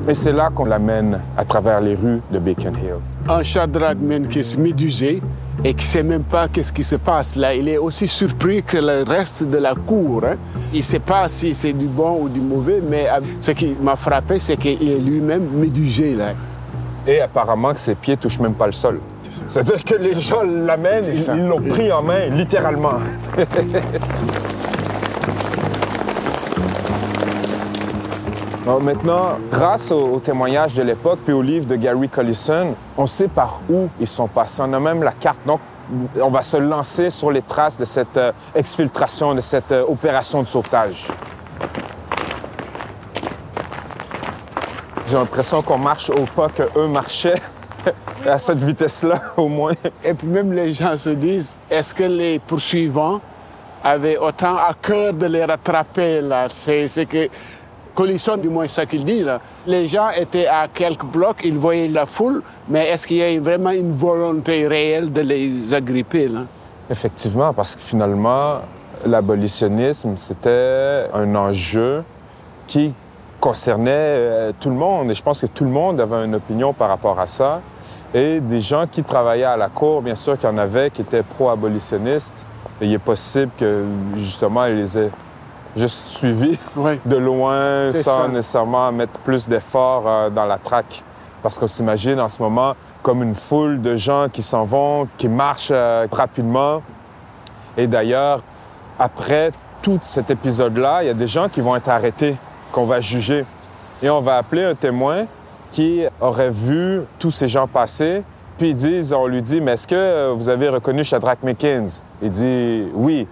Et 0.09 0.15
c'est 0.15 0.31
là 0.33 0.51
qu'on 0.55 0.65
l'amène 0.67 1.19
à 1.37 1.45
travers 1.45 1.81
les 1.81 1.95
rues 1.97 2.21
de 2.31 2.39
Beacon 2.39 2.73
Hill. 2.75 2.95
Un 3.29 3.43
Shadrach 3.43 3.97
Menkes 4.01 4.57
médusé 4.57 5.21
et 5.65 5.75
qui 5.75 5.85
ne 5.85 5.89
sait 5.91 6.03
même 6.05 6.23
pas 6.23 6.47
qu'est-ce 6.47 6.73
qui 6.73 6.85
se 6.85 6.97
passe 6.97 7.35
là. 7.35 7.53
Il 7.53 7.69
est 7.69 7.79
aussi 7.79 8.07
surpris 8.07 8.63
que 8.63 8.77
le 8.77 9.03
reste 9.03 9.43
de 9.43 9.57
la 9.57 9.75
cour. 9.75 10.23
hein. 10.25 10.37
Il 10.73 10.79
ne 10.79 10.83
sait 10.83 11.01
pas 11.01 11.27
si 11.29 11.55
c'est 11.55 11.73
du 11.73 11.87
bon 11.87 12.21
ou 12.23 12.29
du 12.29 12.41
mauvais, 12.41 12.81
mais 12.89 13.09
ce 13.41 13.51
qui 13.51 13.75
m'a 13.83 13.97
frappé, 13.97 14.39
c'est 14.39 14.57
qu'il 14.57 14.89
est 14.89 14.99
lui-même 15.01 15.49
médusé 15.55 16.15
là. 16.15 16.27
Et 17.05 17.21
apparemment 17.21 17.73
que 17.73 17.79
ses 17.81 17.95
pieds 17.97 18.17
touchent 18.17 18.41
même 18.41 18.55
pas 18.55 18.67
le 18.67 18.73
sol. 18.73 19.01
C'est-à-dire 19.47 19.85
que 19.85 19.95
les 19.95 20.15
gens 20.15 20.43
l'amènent, 20.43 21.05
ils 21.13 21.47
l'ont 21.47 21.63
pris 21.63 21.93
en 21.93 22.03
main, 22.03 22.29
littéralement. 22.31 22.99
Bon, 28.67 28.81
maintenant, 28.81 29.39
grâce 29.49 29.93
au, 29.93 30.15
au 30.15 30.19
témoignage 30.19 30.75
de 30.75 30.83
l'époque 30.83 31.21
puis 31.25 31.33
au 31.33 31.41
livre 31.41 31.67
de 31.67 31.77
Gary 31.77 32.09
Collison, 32.09 32.75
on 32.99 33.07
sait 33.07 33.29
par 33.29 33.61
où 33.71 33.89
ils 34.01 34.09
sont 34.09 34.27
passés. 34.27 34.61
On 34.61 34.73
a 34.73 34.81
même 34.81 35.05
la 35.05 35.13
carte. 35.13 35.39
Donc, 35.47 35.61
on 36.21 36.31
va 36.31 36.43
se 36.43 36.57
lancer 36.57 37.11
sur 37.11 37.31
les 37.31 37.43
traces 37.43 37.77
de 37.77 37.85
cette 37.85 38.17
euh, 38.17 38.33
exfiltration, 38.57 39.37
de 39.37 39.41
cette 39.41 39.71
euh, 39.71 39.85
opération 39.87 40.43
de 40.43 40.49
sauvetage. 40.49 41.07
J'ai 45.09 45.15
l'impression 45.17 45.63
qu'on 45.63 45.79
marche 45.79 46.11
au 46.11 46.25
pas 46.35 46.49
qu'eux 46.49 46.89
marchaient, 46.89 47.41
à 48.27 48.39
cette 48.39 48.63
vitesse-là, 48.63 49.21
au 49.37 49.49
moins. 49.49 49.73
Et 50.05 50.15
puis 50.15 50.27
même 50.27 50.53
les 50.53 50.73
gens 50.73 50.97
se 50.97 51.11
disent, 51.11 51.57
est-ce 51.71 51.95
que 51.95 52.05
les 52.05 52.39
poursuivants 52.39 53.21
avaient 53.83 54.19
autant 54.19 54.57
à 54.57 54.73
cœur 54.81 55.13
de 55.15 55.27
les 55.27 55.45
rattraper 55.45 56.21
là? 56.21 56.49
C'est 56.51 56.89
c'est 56.89 57.07
que 57.07 57.29
Collisson, 57.95 58.37
du 58.37 58.49
moins 58.49 58.69
ça 58.69 58.85
qu'il 58.85 59.05
dit 59.05 59.23
là, 59.23 59.41
les 59.67 59.87
gens 59.87 60.09
étaient 60.11 60.47
à 60.47 60.69
quelques 60.69 61.05
blocs, 61.05 61.41
ils 61.45 61.57
voyaient 61.57 61.89
la 61.89 62.05
foule, 62.05 62.43
mais 62.69 62.89
est-ce 62.89 63.07
qu'il 63.07 63.17
y 63.17 63.23
a 63.23 63.41
vraiment 63.41 63.71
une 63.71 63.93
volonté 63.93 64.67
réelle 64.67 65.13
de 65.13 65.23
les 65.23 65.73
agripper 65.73 66.29
là? 66.29 66.41
Effectivement, 66.91 67.53
parce 67.53 67.75
que 67.75 67.83
finalement, 67.83 68.61
l'abolitionnisme, 69.05 70.13
c'était 70.17 71.07
un 71.13 71.35
enjeu 71.35 72.05
qui 72.67 72.93
concernait 73.41 73.91
euh, 73.93 74.53
tout 74.59 74.71
le 74.71 74.77
monde. 74.77 75.11
Et 75.11 75.15
je 75.15 75.23
pense 75.23 75.41
que 75.41 75.47
tout 75.47 75.65
le 75.65 75.71
monde 75.71 76.01
avait 76.01 76.25
une 76.25 76.35
opinion 76.35 76.73
par 76.73 76.89
rapport 76.89 77.19
à 77.19 77.27
ça. 77.27 77.61
Et 78.15 78.41
des 78.41 78.61
gens 78.61 78.87
qui 78.91 79.03
travaillaient 79.03 79.45
à 79.45 79.57
la 79.57 79.69
cour, 79.69 80.01
bien 80.03 80.15
sûr 80.15 80.39
qu'il 80.39 80.49
y 80.49 80.53
en 80.53 80.59
avait 80.59 80.91
qui 80.91 81.03
étaient 81.03 81.23
pro-abolitionnistes. 81.23 82.45
Et 82.81 82.87
il 82.87 82.93
est 82.93 82.99
possible 82.99 83.51
que, 83.59 83.85
justement, 84.17 84.65
ils 84.67 84.77
les 84.77 84.99
aient 84.99 85.11
juste 85.75 86.07
suivis 86.07 86.59
Oui. 86.77 86.99
de 87.05 87.17
loin, 87.17 87.93
sans 87.93 88.23
ça. 88.23 88.29
nécessairement 88.29 88.93
mettre 88.93 89.19
plus 89.21 89.49
d'efforts 89.49 90.05
euh, 90.07 90.31
dans 90.31 90.45
la 90.45 90.59
traque. 90.59 91.03
Parce 91.43 91.59
qu'on 91.59 91.67
s'imagine 91.67 92.21
en 92.21 92.29
ce 92.29 92.41
moment 92.43 92.75
comme 93.03 93.23
une 93.23 93.35
foule 93.35 93.81
de 93.83 93.95
gens 93.97 94.27
qui 94.33 94.43
s'en 94.43 94.65
vont, 94.65 95.07
qui 95.17 95.29
marchent 95.29 95.69
euh, 95.71 96.07
rapidement. 96.11 96.83
Et 97.77 97.87
d'ailleurs, 97.87 98.43
après 98.99 99.53
tout 99.83 100.01
cet 100.03 100.31
épisode-là, 100.31 101.03
il 101.05 101.07
y 101.07 101.11
a 101.11 101.15
des 101.15 101.27
gens 101.27 101.49
qui 101.49 101.61
vont 101.61 101.77
être 101.77 101.89
arrêtés, 101.89 102.37
qu'on 102.73 102.85
va 102.85 103.01
juger. 103.01 103.45
Et 104.03 104.11
on 104.11 104.21
va 104.21 104.39
appeler 104.39 104.65
un 104.65 104.75
témoin 104.75 105.25
qui 105.77 106.05
aurait 106.23 106.51
vu 106.51 107.03
tous 107.19 107.31
ces 107.31 107.49
gens 107.49 107.67
passer. 107.67 108.23
Puis 108.57 108.75
disent, 108.75 109.13
on 109.13 109.27
lui 109.27 109.43
dit, 109.43 109.61
mais 109.61 109.73
est-ce 109.73 109.87
que 109.87 109.95
euh, 109.95 110.33
vous 110.35 110.49
avez 110.49 110.71
reconnu 110.71 111.05
Shadrach 111.05 111.43
Mickens? 111.43 112.01
Il 112.23 112.31
dit, 112.31 112.89
oui. 112.95 113.29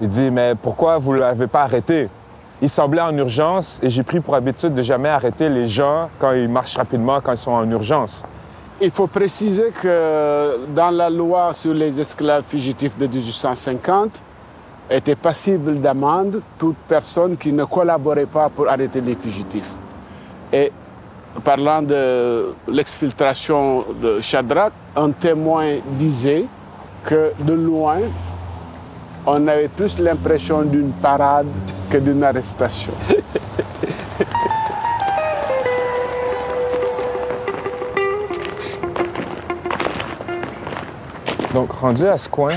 Il 0.00 0.08
dit, 0.08 0.30
mais 0.30 0.54
pourquoi 0.54 0.98
vous 0.98 1.14
ne 1.14 1.18
l'avez 1.18 1.48
pas 1.48 1.62
arrêté? 1.62 2.08
Il 2.60 2.68
semblait 2.68 3.00
en 3.00 3.16
urgence 3.16 3.80
et 3.82 3.88
j'ai 3.88 4.04
pris 4.04 4.20
pour 4.20 4.36
habitude 4.36 4.74
de 4.74 4.82
jamais 4.84 5.08
arrêter 5.08 5.48
les 5.48 5.66
gens 5.66 6.08
quand 6.20 6.30
ils 6.30 6.48
marchent 6.48 6.76
rapidement, 6.76 7.20
quand 7.20 7.32
ils 7.32 7.38
sont 7.38 7.50
en 7.50 7.68
urgence. 7.68 8.24
Il 8.80 8.92
faut 8.92 9.08
préciser 9.08 9.72
que 9.82 10.64
dans 10.76 10.90
la 10.90 11.10
loi 11.10 11.52
sur 11.52 11.74
les 11.74 11.98
esclaves 11.98 12.44
fugitifs 12.46 12.96
de 12.96 13.08
1850, 13.08 14.22
était 14.88 15.16
passible 15.16 15.80
d'amende 15.80 16.42
toute 16.58 16.76
personne 16.86 17.36
qui 17.36 17.52
ne 17.52 17.64
collaborait 17.64 18.26
pas 18.26 18.48
pour 18.48 18.68
arrêter 18.68 19.00
les 19.00 19.16
fugitifs. 19.16 19.74
Et 20.52 20.70
parlant 21.40 21.82
de 21.82 22.54
l'exfiltration 22.68 23.84
de 24.00 24.20
Shadrach, 24.20 24.72
un 24.96 25.10
témoin 25.10 25.76
disait 25.98 26.44
que 27.04 27.32
de 27.40 27.52
loin, 27.52 27.98
on 29.26 29.46
avait 29.46 29.68
plus 29.68 29.98
l'impression 29.98 30.62
d'une 30.62 30.92
parade 30.92 31.46
que 31.90 31.98
d'une 31.98 32.22
arrestation. 32.24 32.92
Donc, 41.54 41.72
rendu 41.72 42.06
à 42.06 42.16
ce 42.16 42.28
coin, 42.28 42.54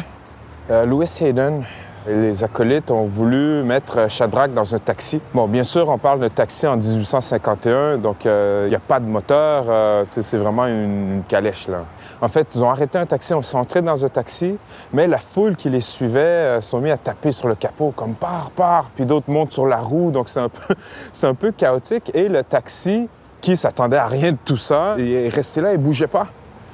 euh, 0.71 0.85
Louis 0.85 1.09
Hayden 1.19 1.63
les 2.07 2.43
acolytes 2.43 2.91
ont 2.91 3.05
voulu 3.05 3.63
mettre 3.63 4.09
Shadrach 4.09 4.53
dans 4.53 4.75
un 4.75 4.79
taxi. 4.79 5.21
Bon, 5.33 5.47
bien 5.47 5.63
sûr, 5.63 5.89
on 5.89 5.97
parle 5.97 6.19
de 6.19 6.27
taxi 6.27 6.67
en 6.67 6.77
1851, 6.77 7.97
donc 7.97 8.25
euh, 8.25 8.63
il 8.67 8.69
n'y 8.69 8.75
a 8.75 8.79
pas 8.79 8.99
de 8.99 9.05
moteur, 9.05 9.65
euh, 9.67 10.03
c'est 10.05 10.37
vraiment 10.37 10.67
une, 10.67 11.23
calèche, 11.27 11.67
là. 11.67 11.85
En 12.21 12.27
fait, 12.27 12.47
ils 12.55 12.63
ont 12.63 12.69
arrêté 12.69 12.97
un 12.97 13.05
taxi, 13.05 13.33
on 13.33 13.41
sont 13.41 13.57
entrés 13.57 13.81
dans 13.81 14.03
un 14.03 14.09
taxi, 14.09 14.57
mais 14.93 15.07
la 15.07 15.17
foule 15.17 15.55
qui 15.55 15.69
les 15.69 15.81
suivait 15.81 16.19
euh, 16.19 16.61
sont 16.61 16.79
mis 16.79 16.91
à 16.91 16.97
taper 16.97 17.31
sur 17.31 17.47
le 17.47 17.55
capot, 17.55 17.93
comme 17.95 18.13
pars, 18.13 18.51
pars, 18.55 18.89
puis 18.95 19.05
d'autres 19.05 19.31
montent 19.31 19.53
sur 19.53 19.65
la 19.65 19.79
roue, 19.79 20.11
donc 20.11 20.29
c'est 20.29 20.39
un 20.39 20.49
peu, 20.49 20.75
un 21.23 21.33
peu 21.33 21.51
chaotique. 21.51 22.11
Et 22.13 22.29
le 22.29 22.43
taxi, 22.43 23.09
qui 23.41 23.55
s'attendait 23.55 23.97
à 23.97 24.07
rien 24.07 24.31
de 24.31 24.37
tout 24.43 24.57
ça, 24.57 24.95
il 24.97 25.11
est 25.11 25.29
resté 25.29 25.61
là, 25.61 25.73
il 25.73 25.77
bougeait 25.77 26.07
pas. 26.07 26.27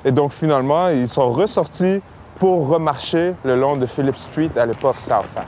Et 0.03 0.11
donc, 0.11 0.31
finalement, 0.31 0.87
ils 0.89 1.07
sont 1.07 1.29
ressortis 1.29 2.01
pour 2.41 2.67
remarcher 2.67 3.35
le 3.43 3.55
long 3.55 3.77
de 3.77 3.85
Phillip 3.85 4.17
Street, 4.17 4.49
à 4.55 4.65
l'époque 4.65 4.95
South 4.97 5.27
Park. 5.35 5.45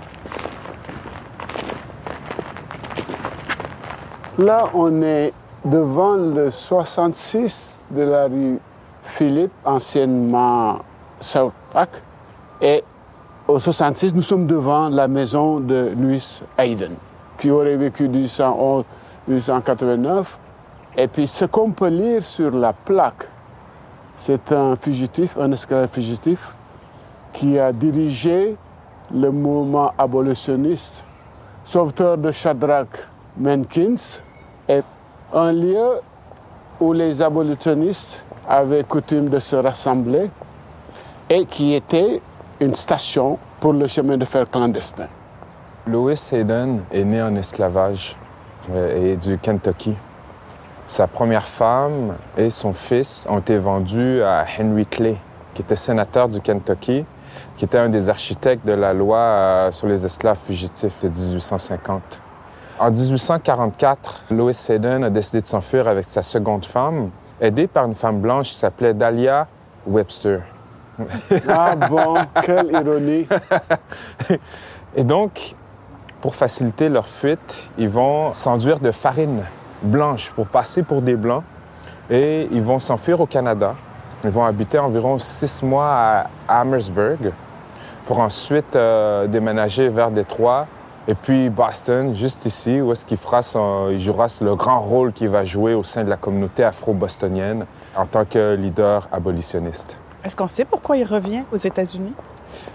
Là, 4.38 4.70
on 4.76 5.02
est 5.02 5.34
devant 5.66 6.14
le 6.14 6.52
66 6.52 7.80
de 7.90 8.04
la 8.04 8.26
rue 8.26 8.60
Philippe, 9.02 9.52
anciennement 9.66 10.82
South 11.20 11.54
Park. 11.72 12.00
Et 12.62 12.84
au 13.48 13.58
66, 13.58 14.14
nous 14.14 14.22
sommes 14.22 14.46
devant 14.46 14.90
la 14.90 15.08
maison 15.08 15.60
de 15.60 15.94
Louis 15.98 16.42
Hayden, 16.60 16.94
qui 17.40 17.50
aurait 17.50 17.76
vécu 17.76 18.08
1811-1889. 19.28 20.26
Et 20.98 21.08
puis, 21.08 21.28
ce 21.28 21.46
qu'on 21.46 21.72
peut 21.72 21.88
lire 21.88 22.24
sur 22.24 22.52
la 22.52 22.72
plaque, 22.72 23.28
c'est 24.16 24.52
un 24.52 24.76
fugitif, 24.76 25.36
un 25.40 25.52
esclave 25.52 25.88
fugitif, 25.88 26.56
qui 27.34 27.60
a 27.60 27.74
dirigé 27.74 28.56
le 29.14 29.30
mouvement 29.32 29.94
abolitionniste, 29.98 31.06
sauveteur 31.66 32.18
de 32.18 32.32
Shadrach 32.32 33.08
Menkins, 33.38 34.22
est 34.68 34.84
un 35.34 35.52
lieu 35.52 36.00
où 36.80 36.94
les 36.94 37.22
abolitionnistes 37.22 38.24
avaient 38.48 38.84
coutume 38.84 39.30
de 39.30 39.40
se 39.40 39.56
rassembler 39.56 40.30
et 41.30 41.46
qui 41.46 41.74
était 41.74 42.22
une 42.60 42.76
station 42.76 43.40
pour 43.60 43.74
le 43.74 43.88
chemin 43.88 44.18
de 44.18 44.26
fer 44.26 44.50
clandestin. 44.50 45.08
Louis 45.88 46.20
Hayden 46.32 46.82
est 46.92 47.04
né 47.04 47.22
en 47.22 47.36
esclavage 47.36 48.16
euh, 48.72 49.14
et 49.14 49.16
du 49.16 49.38
Kentucky. 49.38 49.96
Sa 50.86 51.08
première 51.08 51.48
femme 51.48 52.16
et 52.38 52.50
son 52.50 52.74
fils 52.74 53.26
ont 53.30 53.40
été 53.40 53.58
vendus 53.58 54.22
à 54.22 54.46
Henry 54.60 54.86
Clay, 54.86 55.18
qui 55.54 55.62
était 55.62 55.76
sénateur 55.76 56.30
du 56.30 56.40
Kentucky. 56.40 57.06
Qui 57.58 57.66
était 57.66 57.78
un 57.78 57.90
des 57.90 58.10
architectes 58.10 58.66
de 58.66 58.74
la 58.74 58.94
loi 58.94 59.18
euh, 59.18 59.72
sur 59.72 59.88
les 59.88 60.06
esclaves 60.06 60.40
fugitifs 60.44 61.04
de 61.04 61.10
1850. 61.10 62.22
En 62.80 62.92
1844, 62.92 64.24
Louis 64.32 64.54
Seddon 64.54 65.04
a 65.04 65.10
décidé 65.10 65.42
de 65.42 65.46
s'enfuir 65.46 65.88
avec 65.88 66.06
sa 66.08 66.24
seconde 66.24 66.66
femme, 66.66 67.12
aidé 67.40 67.68
par 67.68 67.86
une 67.86 67.96
femme 67.96 68.20
blanche 68.20 68.50
qui 68.50 68.58
s'appelait 68.58 68.94
Dahlia 68.94 69.48
Webster. 69.88 70.42
Ah 71.48 71.76
bon, 71.76 72.16
quelle 72.44 72.72
ironie. 72.72 73.28
Et 74.96 75.04
donc, 75.04 75.56
pour 76.22 76.36
faciliter 76.36 76.88
leur 76.88 77.08
fuite, 77.08 77.72
ils 77.78 77.90
vont 77.90 78.32
s'enduire 78.32 78.80
de 78.80 78.92
farine 78.92 79.44
blanche 79.82 80.32
pour 80.32 80.48
passer 80.48 80.84
pour 80.84 81.02
des 81.02 81.16
blancs 81.16 81.44
et 82.10 82.48
ils 82.52 82.62
vont 82.62 82.80
s'enfuir 82.80 83.20
au 83.20 83.26
Canada. 83.26 83.76
Ils 84.24 84.30
vont 84.30 84.46
habiter 84.46 84.80
environ 84.80 85.20
six 85.20 85.62
mois 85.64 85.90
à 85.90 86.28
Amherstburg 86.48 87.32
pour 88.06 88.20
ensuite 88.20 88.76
euh, 88.76 89.28
déménager 89.28 89.90
vers 89.90 90.12
Détroit 90.12 90.68
et 91.06 91.16
puis 91.16 91.50
Boston, 91.50 92.16
juste 92.16 92.46
ici, 92.46 92.80
où 92.80 92.94
est-ce 92.94 93.06
qu'il 93.06 93.18
fera 93.18 93.42
son, 93.42 93.90
il 93.92 94.00
jouera 94.00 94.28
le 94.40 94.56
grand 94.56 94.80
rôle 94.80 95.12
qu'il 95.12 95.28
va 95.28 95.44
jouer 95.44 95.74
au 95.74 95.84
sein 95.84 96.06
de 96.06 96.10
la 96.10 96.16
communauté 96.16 96.64
afro-bostonienne 96.64 97.66
en 97.98 98.06
tant 98.06 98.24
que 98.24 98.56
leader 98.56 99.10
abolitionniste. 99.12 100.00
Est-ce 100.24 100.38
qu'on 100.38 100.48
sait 100.48 100.64
pourquoi 100.64 100.96
il 100.96 101.04
revient 101.04 101.44
aux 101.52 101.58
États-Unis? 101.58 102.14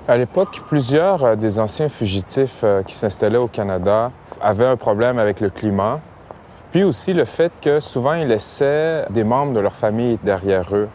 À 0.07 0.19
l'époque, 0.19 0.61
plusieurs 0.69 1.25
euh, 1.25 1.37
des 1.37 1.59
anciens 1.59 1.89
fugitifs 1.89 2.61
euh, 2.65 2.83
qui 2.83 2.95
s'installaient 2.95 3.39
au 3.39 3.49
Canada 3.49 4.11
avaient 4.43 4.67
un 4.67 4.77
problème 4.77 5.19
avec 5.19 5.41
le 5.41 5.49
climat, 5.49 6.01
puis 6.71 6.85
aussi 6.85 7.15
le 7.15 7.25
fait 7.25 7.53
que 7.63 7.81
souvent 7.81 8.13
ils 8.13 8.29
laissaient 8.29 9.07
des 9.09 9.25
membres 9.25 9.55
de 9.55 9.61
leur 9.61 9.75
famille 9.75 10.19
derrière 10.23 10.67
eux. 10.75 10.89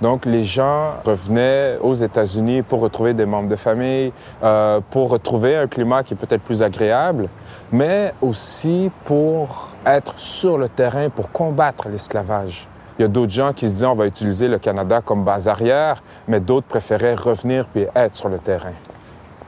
Donc 0.00 0.26
les 0.26 0.44
gens 0.44 0.94
revenaient 1.04 1.76
aux 1.80 1.94
États-Unis 1.94 2.62
pour 2.62 2.80
retrouver 2.80 3.14
des 3.14 3.26
membres 3.26 3.48
de 3.48 3.56
famille, 3.56 4.12
euh, 4.42 4.80
pour 4.90 5.10
retrouver 5.10 5.56
un 5.56 5.66
climat 5.66 6.04
qui 6.04 6.14
est 6.14 6.16
peut-être 6.16 6.42
plus 6.42 6.62
agréable, 6.62 7.28
mais 7.72 8.14
aussi 8.22 8.90
pour 9.04 9.70
être 9.84 10.14
sur 10.16 10.56
le 10.56 10.68
terrain, 10.68 11.08
pour 11.08 11.30
combattre 11.32 11.88
l'esclavage. 11.88 12.68
Il 12.98 13.02
y 13.02 13.04
a 13.04 13.08
d'autres 13.08 13.32
gens 13.32 13.52
qui 13.52 13.66
se 13.66 13.74
disaient 13.74 13.86
on 13.86 13.94
va 13.94 14.06
utiliser 14.06 14.48
le 14.48 14.58
Canada 14.58 15.00
comme 15.04 15.24
base 15.24 15.48
arrière, 15.48 16.02
mais 16.28 16.40
d'autres 16.40 16.66
préféraient 16.66 17.14
revenir 17.14 17.66
puis 17.66 17.86
être 17.94 18.14
sur 18.14 18.28
le 18.28 18.38
terrain. 18.38 18.72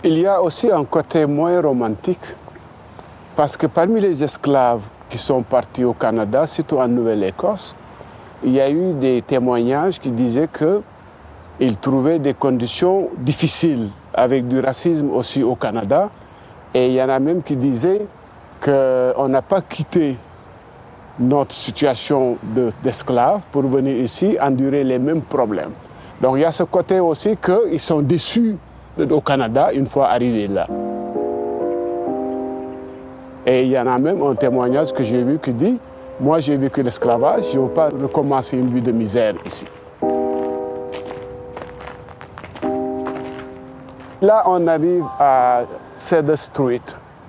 Il 0.02 0.18
y 0.18 0.26
a 0.26 0.40
aussi 0.42 0.70
un 0.70 0.84
côté 0.84 1.26
moins 1.26 1.60
romantique, 1.60 2.24
parce 3.36 3.56
que 3.56 3.66
parmi 3.66 4.00
les 4.00 4.22
esclaves 4.22 4.82
qui 5.08 5.18
sont 5.18 5.42
partis 5.42 5.84
au 5.84 5.92
Canada, 5.92 6.46
surtout 6.46 6.78
en 6.78 6.88
Nouvelle-Écosse, 6.88 7.76
il 8.42 8.53
y 8.53 8.61
a 8.61 8.70
eu 8.70 8.92
des 8.94 9.22
témoignages 9.22 9.98
qui 10.00 10.11
disaient 10.11 10.48
qu'ils 10.48 11.76
trouvaient 11.76 12.18
des 12.18 12.35
conditions 12.35 13.09
difficiles, 13.18 13.88
avec 14.14 14.48
du 14.48 14.61
racisme 14.61 15.11
aussi 15.11 15.42
au 15.42 15.55
Canada. 15.55 16.09
Et 16.72 16.87
il 16.87 16.92
y 16.92 17.03
en 17.03 17.09
a 17.09 17.18
même 17.18 17.42
qui 17.42 17.57
disaient 17.57 18.07
qu'on 18.64 19.29
n'a 19.29 19.42
pas 19.42 19.61
quitté 19.61 20.16
notre 21.18 21.55
situation 21.55 22.37
d'esclave 22.83 23.40
pour 23.50 23.62
venir 23.62 23.96
ici 23.96 24.37
endurer 24.40 24.85
les 24.85 24.98
mêmes 24.98 25.22
problèmes. 25.22 25.72
Donc 26.20 26.37
il 26.37 26.40
y 26.40 26.44
a 26.44 26.53
ce 26.53 26.62
côté 26.62 27.00
aussi 27.00 27.37
qu'ils 27.37 27.81
sont 27.81 28.00
déçus 28.00 28.57
au 28.98 29.20
Canada 29.20 29.72
une 29.72 29.87
fois 29.87 30.09
arrivés 30.09 30.48
là. 30.48 30.66
Et 33.46 33.64
il 33.64 33.70
y 33.70 33.79
en 33.79 33.87
a 33.87 33.98
même 33.98 34.22
un 34.22 34.35
témoignage 34.35 34.92
que 34.92 35.03
j'ai 35.03 35.22
vu 35.22 35.38
qui 35.42 35.53
dit 35.53 35.79
Moi, 36.20 36.38
j'ai 36.38 36.54
vécu 36.54 36.83
l'esclavage, 36.83 37.44
je 37.50 37.59
ne 37.59 37.64
veux 37.64 37.70
pas 37.70 37.88
recommencer 37.88 38.59
une 38.59 38.66
vie 38.74 38.83
de 38.83 38.92
misère 38.92 39.35
ici. 39.46 39.66
Là, 44.20 44.42
on 44.44 44.66
arrive 44.66 45.06
à 45.18 45.62
Cedar 45.96 46.37
Street. 46.37 46.83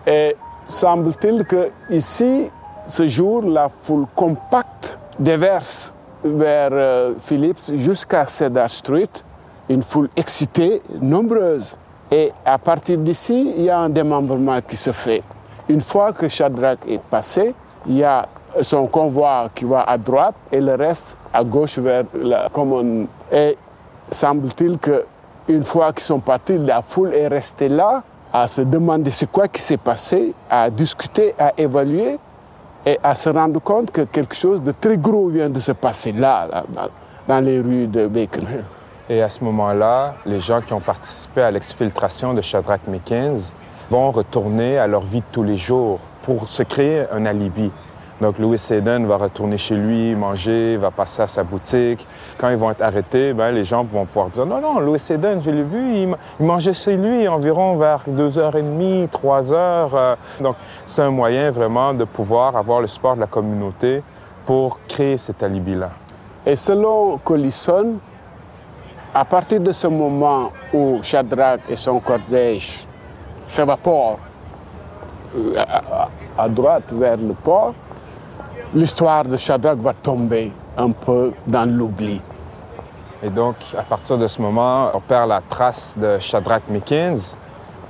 Et 0.05 0.35
semble-t-il 0.67 1.45
que 1.45 1.69
ici, 1.89 2.51
ce 2.85 3.07
jour, 3.07 3.43
la 3.43 3.69
foule 3.69 4.07
compacte 4.13 4.97
déverse 5.17 5.93
vers 6.21 6.71
euh, 6.73 7.13
Phillips 7.17 7.71
jusqu'à 7.75 8.25
Cedar 8.27 8.69
Street, 8.69 9.09
une 9.69 9.83
foule 9.83 10.09
excitée, 10.17 10.81
nombreuse. 10.99 11.77
Et 12.11 12.33
à 12.43 12.57
partir 12.57 12.97
d'ici, 12.97 13.53
il 13.55 13.63
y 13.63 13.69
a 13.69 13.79
un 13.79 13.89
démembrement 13.89 14.59
qui 14.59 14.75
se 14.75 14.91
fait. 14.91 15.23
Une 15.69 15.79
fois 15.79 16.11
que 16.11 16.27
Shadrach 16.27 16.79
est 16.85 17.01
passé, 17.01 17.55
il 17.87 17.95
y 17.95 18.03
a 18.03 18.27
son 18.61 18.87
convoi 18.87 19.49
qui 19.55 19.65
va 19.65 19.83
à 19.83 19.97
droite 19.97 20.35
et 20.51 20.59
le 20.59 20.75
reste 20.75 21.15
à 21.33 21.43
gauche 21.43 21.77
vers 21.77 22.03
la 22.13 22.49
commune. 22.49 23.07
Et 23.31 23.57
semble-t-il 24.07 24.77
qu'une 24.77 25.63
fois 25.63 25.93
qu'ils 25.93 26.03
sont 26.03 26.19
partis, 26.19 26.57
la 26.57 26.81
foule 26.81 27.13
est 27.13 27.27
restée 27.27 27.69
là 27.69 28.03
à 28.33 28.47
se 28.47 28.61
demander 28.61 29.11
ce 29.11 29.25
quoi 29.25 29.47
qui 29.47 29.61
s'est 29.61 29.77
passé, 29.77 30.33
à 30.49 30.69
discuter, 30.69 31.33
à 31.37 31.53
évaluer 31.57 32.17
et 32.85 32.97
à 33.03 33.13
se 33.15 33.29
rendre 33.29 33.61
compte 33.61 33.91
que 33.91 34.01
quelque 34.01 34.35
chose 34.35 34.61
de 34.63 34.71
très 34.71 34.97
gros 34.97 35.27
vient 35.27 35.49
de 35.49 35.59
se 35.59 35.73
passer 35.73 36.11
là, 36.11 36.47
dans 37.27 37.39
les 37.41 37.59
rues 37.59 37.87
de 37.87 38.07
Bacon. 38.07 38.45
Et 39.09 39.21
à 39.21 39.29
ce 39.29 39.43
moment-là, 39.43 40.15
les 40.25 40.39
gens 40.39 40.61
qui 40.61 40.73
ont 40.73 40.79
participé 40.79 41.41
à 41.41 41.51
l'exfiltration 41.51 42.33
de 42.33 42.41
Shadrach 42.41 42.81
Mickens 42.87 43.53
vont 43.89 44.11
retourner 44.11 44.77
à 44.77 44.87
leur 44.87 45.01
vie 45.01 45.19
de 45.19 45.25
tous 45.31 45.43
les 45.43 45.57
jours 45.57 45.99
pour 46.21 46.47
se 46.47 46.63
créer 46.63 47.05
un 47.11 47.25
alibi. 47.25 47.71
Donc 48.21 48.37
Louis 48.37 48.59
Seddon 48.59 49.03
va 49.05 49.17
retourner 49.17 49.57
chez 49.57 49.75
lui, 49.75 50.15
manger, 50.15 50.77
va 50.77 50.91
passer 50.91 51.23
à 51.23 51.27
sa 51.27 51.43
boutique. 51.43 52.07
Quand 52.37 52.49
ils 52.49 52.57
vont 52.57 52.69
être 52.69 52.83
arrêtés, 52.83 53.33
ben, 53.33 53.51
les 53.51 53.63
gens 53.63 53.83
vont 53.83 54.05
pouvoir 54.05 54.29
dire 54.29 54.45
non, 54.45 54.61
non, 54.61 54.79
Louis 54.79 54.99
Seddon, 54.99 55.41
je 55.43 55.49
l'ai 55.49 55.63
vu, 55.63 55.95
il, 55.95 56.15
mangeait 56.39 56.73
chez 56.73 56.95
lui 56.95 57.27
environ 57.27 57.75
vers 57.77 58.01
2h30, 58.07 59.09
3h. 59.09 59.53
Euh. 59.55 60.15
Donc 60.39 60.55
c'est 60.85 61.01
un 61.01 61.09
moyen 61.09 61.49
vraiment 61.49 61.95
de 61.95 62.03
pouvoir 62.03 62.55
avoir 62.55 62.79
le 62.79 62.87
support 62.87 63.15
de 63.15 63.21
la 63.21 63.27
communauté 63.27 64.03
pour 64.45 64.79
créer 64.87 65.17
cet 65.17 65.41
alibi-là. 65.41 65.89
Et 66.45 66.55
selon 66.55 67.17
Collison, 67.17 67.95
à 69.13 69.25
partir 69.25 69.59
de 69.59 69.71
ce 69.71 69.87
moment 69.87 70.51
où 70.73 70.99
Shadrach 71.01 71.59
et 71.69 71.75
son 71.75 71.99
cortège 71.99 72.85
s'évapore 73.45 74.19
euh, 75.35 75.55
à, 76.37 76.49
droite 76.49 76.91
vers 76.91 77.17
le 77.17 77.33
port, 77.33 77.73
l'histoire 78.73 79.25
de 79.25 79.37
Shadrach 79.37 79.77
va 79.79 79.93
tomber 79.93 80.51
un 80.77 80.91
peu 80.91 81.33
dans 81.45 81.69
l'oubli. 81.69 82.21
Et 83.23 83.29
donc, 83.29 83.55
à 83.77 83.83
partir 83.83 84.17
de 84.17 84.27
ce 84.27 84.41
moment, 84.41 84.91
on 84.93 84.99
perd 84.99 85.29
la 85.29 85.41
trace 85.41 85.95
de 85.97 86.17
Shadrach 86.19 86.63
Mickens, 86.69 87.37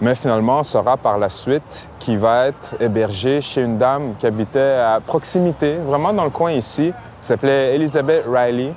mais 0.01 0.15
finalement, 0.15 0.59
on 0.59 0.63
saura 0.63 0.97
par 0.97 1.17
la 1.17 1.29
suite 1.29 1.87
qu'il 1.99 2.17
va 2.17 2.47
être 2.47 2.75
hébergé 2.79 3.39
chez 3.39 3.61
une 3.61 3.77
dame 3.77 4.15
qui 4.19 4.25
habitait 4.25 4.79
à 4.79 4.99
proximité, 4.99 5.75
vraiment 5.77 6.11
dans 6.11 6.23
le 6.23 6.31
coin 6.31 6.51
ici, 6.51 6.91
qui 7.21 7.27
s'appelait 7.27 7.75
Elizabeth 7.75 8.25
Riley, 8.27 8.73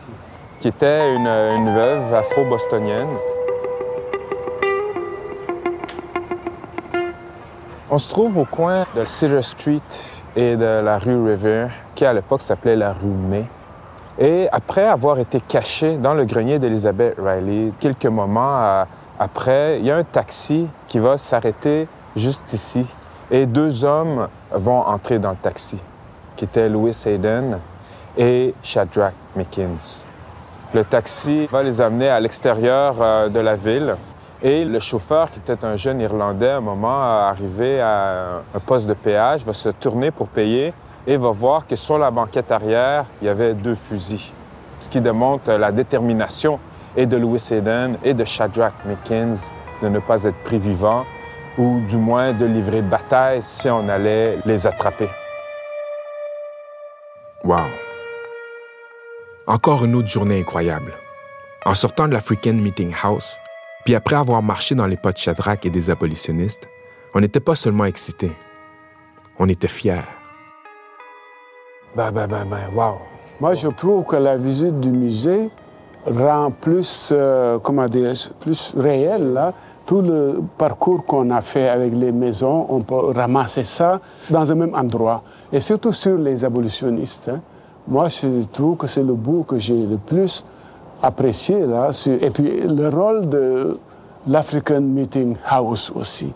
qui 0.60 0.68
était 0.68 1.14
une, 1.14 1.26
une 1.26 1.74
veuve 1.74 2.14
afro-bostonienne. 2.14 3.08
On 7.94 7.98
se 7.98 8.08
trouve 8.08 8.38
au 8.38 8.44
coin 8.44 8.86
de 8.96 9.04
Cedar 9.04 9.44
Street 9.44 9.78
et 10.34 10.56
de 10.56 10.80
la 10.82 10.98
rue 10.98 11.30
River, 11.30 11.68
qui 11.94 12.04
à 12.04 12.12
l'époque 12.12 12.42
s'appelait 12.42 12.74
la 12.74 12.92
rue 12.92 13.06
May. 13.06 13.44
Et 14.18 14.48
après 14.50 14.84
avoir 14.88 15.20
été 15.20 15.40
caché 15.40 15.96
dans 15.96 16.12
le 16.12 16.24
grenier 16.24 16.58
d'Elizabeth 16.58 17.14
Riley, 17.24 17.70
quelques 17.78 18.06
moments 18.06 18.58
euh, 18.60 18.84
après, 19.20 19.78
il 19.78 19.86
y 19.86 19.92
a 19.92 19.96
un 19.96 20.02
taxi 20.02 20.66
qui 20.88 20.98
va 20.98 21.16
s'arrêter 21.16 21.86
juste 22.16 22.52
ici. 22.52 22.84
Et 23.30 23.46
deux 23.46 23.84
hommes 23.84 24.26
vont 24.50 24.80
entrer 24.80 25.20
dans 25.20 25.30
le 25.30 25.36
taxi, 25.36 25.80
qui 26.34 26.46
étaient 26.46 26.68
Louis 26.68 27.00
Hayden 27.06 27.60
et 28.18 28.56
Shadrach 28.64 29.14
Mickens. 29.36 30.04
Le 30.74 30.82
taxi 30.82 31.46
va 31.46 31.62
les 31.62 31.80
amener 31.80 32.08
à 32.08 32.18
l'extérieur 32.18 32.96
euh, 33.00 33.28
de 33.28 33.38
la 33.38 33.54
ville. 33.54 33.94
Et 34.46 34.66
le 34.66 34.78
chauffeur, 34.78 35.30
qui 35.30 35.38
était 35.38 35.64
un 35.64 35.74
jeune 35.74 36.02
Irlandais, 36.02 36.50
à 36.50 36.58
un 36.58 36.60
moment, 36.60 37.00
arrivé 37.00 37.80
à 37.80 38.42
un 38.54 38.60
poste 38.60 38.86
de 38.86 38.92
péage, 38.92 39.42
va 39.42 39.54
se 39.54 39.70
tourner 39.70 40.10
pour 40.10 40.28
payer 40.28 40.74
et 41.06 41.16
va 41.16 41.30
voir 41.30 41.66
que 41.66 41.76
sur 41.76 41.96
la 41.96 42.10
banquette 42.10 42.52
arrière, 42.52 43.06
il 43.22 43.26
y 43.26 43.30
avait 43.30 43.54
deux 43.54 43.74
fusils. 43.74 44.30
Ce 44.78 44.86
qui 44.86 45.00
démontre 45.00 45.50
la 45.50 45.72
détermination 45.72 46.60
et 46.94 47.06
de 47.06 47.16
Louis 47.16 47.40
Hayden 47.50 47.96
et 48.04 48.12
de 48.12 48.22
Shadrach 48.22 48.74
Mickens 48.84 49.50
de 49.80 49.88
ne 49.88 49.98
pas 49.98 50.24
être 50.24 50.36
pris 50.44 50.58
vivant 50.58 51.06
ou 51.56 51.80
du 51.88 51.96
moins 51.96 52.34
de 52.34 52.44
livrer 52.44 52.82
bataille 52.82 53.42
si 53.42 53.70
on 53.70 53.88
allait 53.88 54.40
les 54.44 54.66
attraper. 54.66 55.08
Wow! 57.44 57.64
Encore 59.46 59.86
une 59.86 59.94
autre 59.94 60.08
journée 60.08 60.38
incroyable. 60.40 60.92
En 61.64 61.72
sortant 61.72 62.08
de 62.08 62.12
l'African 62.12 62.52
Meeting 62.52 62.94
House, 63.02 63.38
puis 63.84 63.94
après 63.94 64.16
avoir 64.16 64.42
marché 64.42 64.74
dans 64.74 64.86
les 64.86 64.96
pas 64.96 65.12
de 65.12 65.18
Shadrach 65.18 65.64
et 65.64 65.70
des 65.70 65.90
abolitionnistes, 65.90 66.68
on 67.14 67.20
n'était 67.20 67.40
pas 67.40 67.54
seulement 67.54 67.84
excités, 67.84 68.32
on 69.38 69.48
était 69.48 69.68
fiers. 69.68 70.02
Ben, 71.96 72.10
ben, 72.10 72.26
ben, 72.26 72.44
ben, 72.44 72.74
wow. 72.74 72.96
Moi, 73.40 73.54
je 73.54 73.68
trouve 73.68 74.04
que 74.04 74.16
la 74.16 74.36
visite 74.36 74.80
du 74.80 74.90
musée 74.90 75.48
rend 76.06 76.50
plus, 76.50 77.10
euh, 77.12 77.58
comment 77.58 77.86
dire, 77.88 78.12
plus 78.40 78.74
réel 78.76 79.32
là, 79.32 79.52
tout 79.86 80.00
le 80.00 80.40
parcours 80.56 81.04
qu'on 81.04 81.30
a 81.30 81.40
fait 81.40 81.68
avec 81.68 81.92
les 81.94 82.10
maisons, 82.10 82.66
on 82.68 82.80
peut 82.80 83.12
ramasser 83.14 83.64
ça 83.64 84.00
dans 84.30 84.50
un 84.50 84.54
même 84.54 84.74
endroit. 84.74 85.22
Et 85.52 85.60
surtout 85.60 85.92
sur 85.92 86.16
les 86.16 86.44
abolitionnistes. 86.44 87.28
hein. 87.28 87.40
Moi, 87.86 88.08
je 88.08 88.44
trouve 88.50 88.78
que 88.78 88.86
c'est 88.86 89.02
le 89.02 89.12
bout 89.14 89.44
que 89.44 89.58
j'ai 89.58 89.76
le 89.86 89.98
plus 89.98 90.42
apprécié. 91.04 91.66
Là, 91.66 91.90
et 92.20 92.30
puis 92.30 92.62
le 92.66 92.88
rôle 92.88 93.28
de 93.28 93.78
l'African 94.26 94.80
Meeting 94.80 95.36
House 95.48 95.92
aussi. 95.94 96.32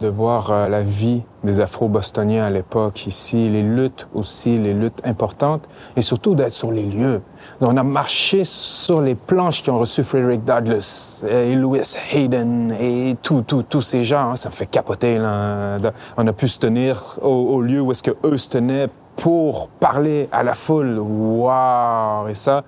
de 0.00 0.08
voir 0.08 0.50
euh, 0.50 0.68
la 0.68 0.82
vie 0.82 1.22
des 1.44 1.60
Afro-Bostoniens 1.60 2.44
à 2.44 2.50
l'époque 2.50 3.06
ici, 3.06 3.48
les 3.48 3.62
luttes 3.62 4.08
aussi, 4.14 4.58
les 4.58 4.74
luttes 4.74 5.00
importantes, 5.06 5.68
et 5.96 6.02
surtout 6.02 6.34
d'être 6.34 6.52
sur 6.54 6.72
les 6.72 6.82
lieux. 6.82 7.20
On 7.60 7.76
a 7.76 7.84
marché 7.84 8.42
sur 8.42 9.00
les 9.00 9.14
planches 9.14 9.62
qui 9.62 9.70
ont 9.70 9.78
reçu 9.78 10.02
Frederick 10.02 10.44
Douglass 10.44 11.22
et 11.28 11.54
Lewis 11.54 11.94
Hayden 12.12 12.74
et 12.80 13.16
tous 13.22 13.42
tout, 13.42 13.62
tous 13.62 13.80
ces 13.82 14.02
gens. 14.02 14.30
hein. 14.32 14.36
Ça 14.36 14.48
me 14.48 14.54
fait 14.54 14.66
capoter. 14.66 15.18
Là. 15.18 15.78
On 16.16 16.26
a 16.26 16.32
pu 16.32 16.48
se 16.48 16.58
tenir 16.58 17.00
au, 17.22 17.28
au 17.28 17.60
lieu 17.60 17.80
où 17.80 17.92
est-ce 17.92 18.02
que 18.02 18.16
eux 18.24 18.38
se 18.38 18.48
tenaient 18.48 18.88
pour 19.14 19.68
parler 19.68 20.28
à 20.32 20.42
la 20.42 20.54
foule. 20.54 20.98
Waouh! 20.98 22.26
Et 22.28 22.34
ça, 22.34 22.64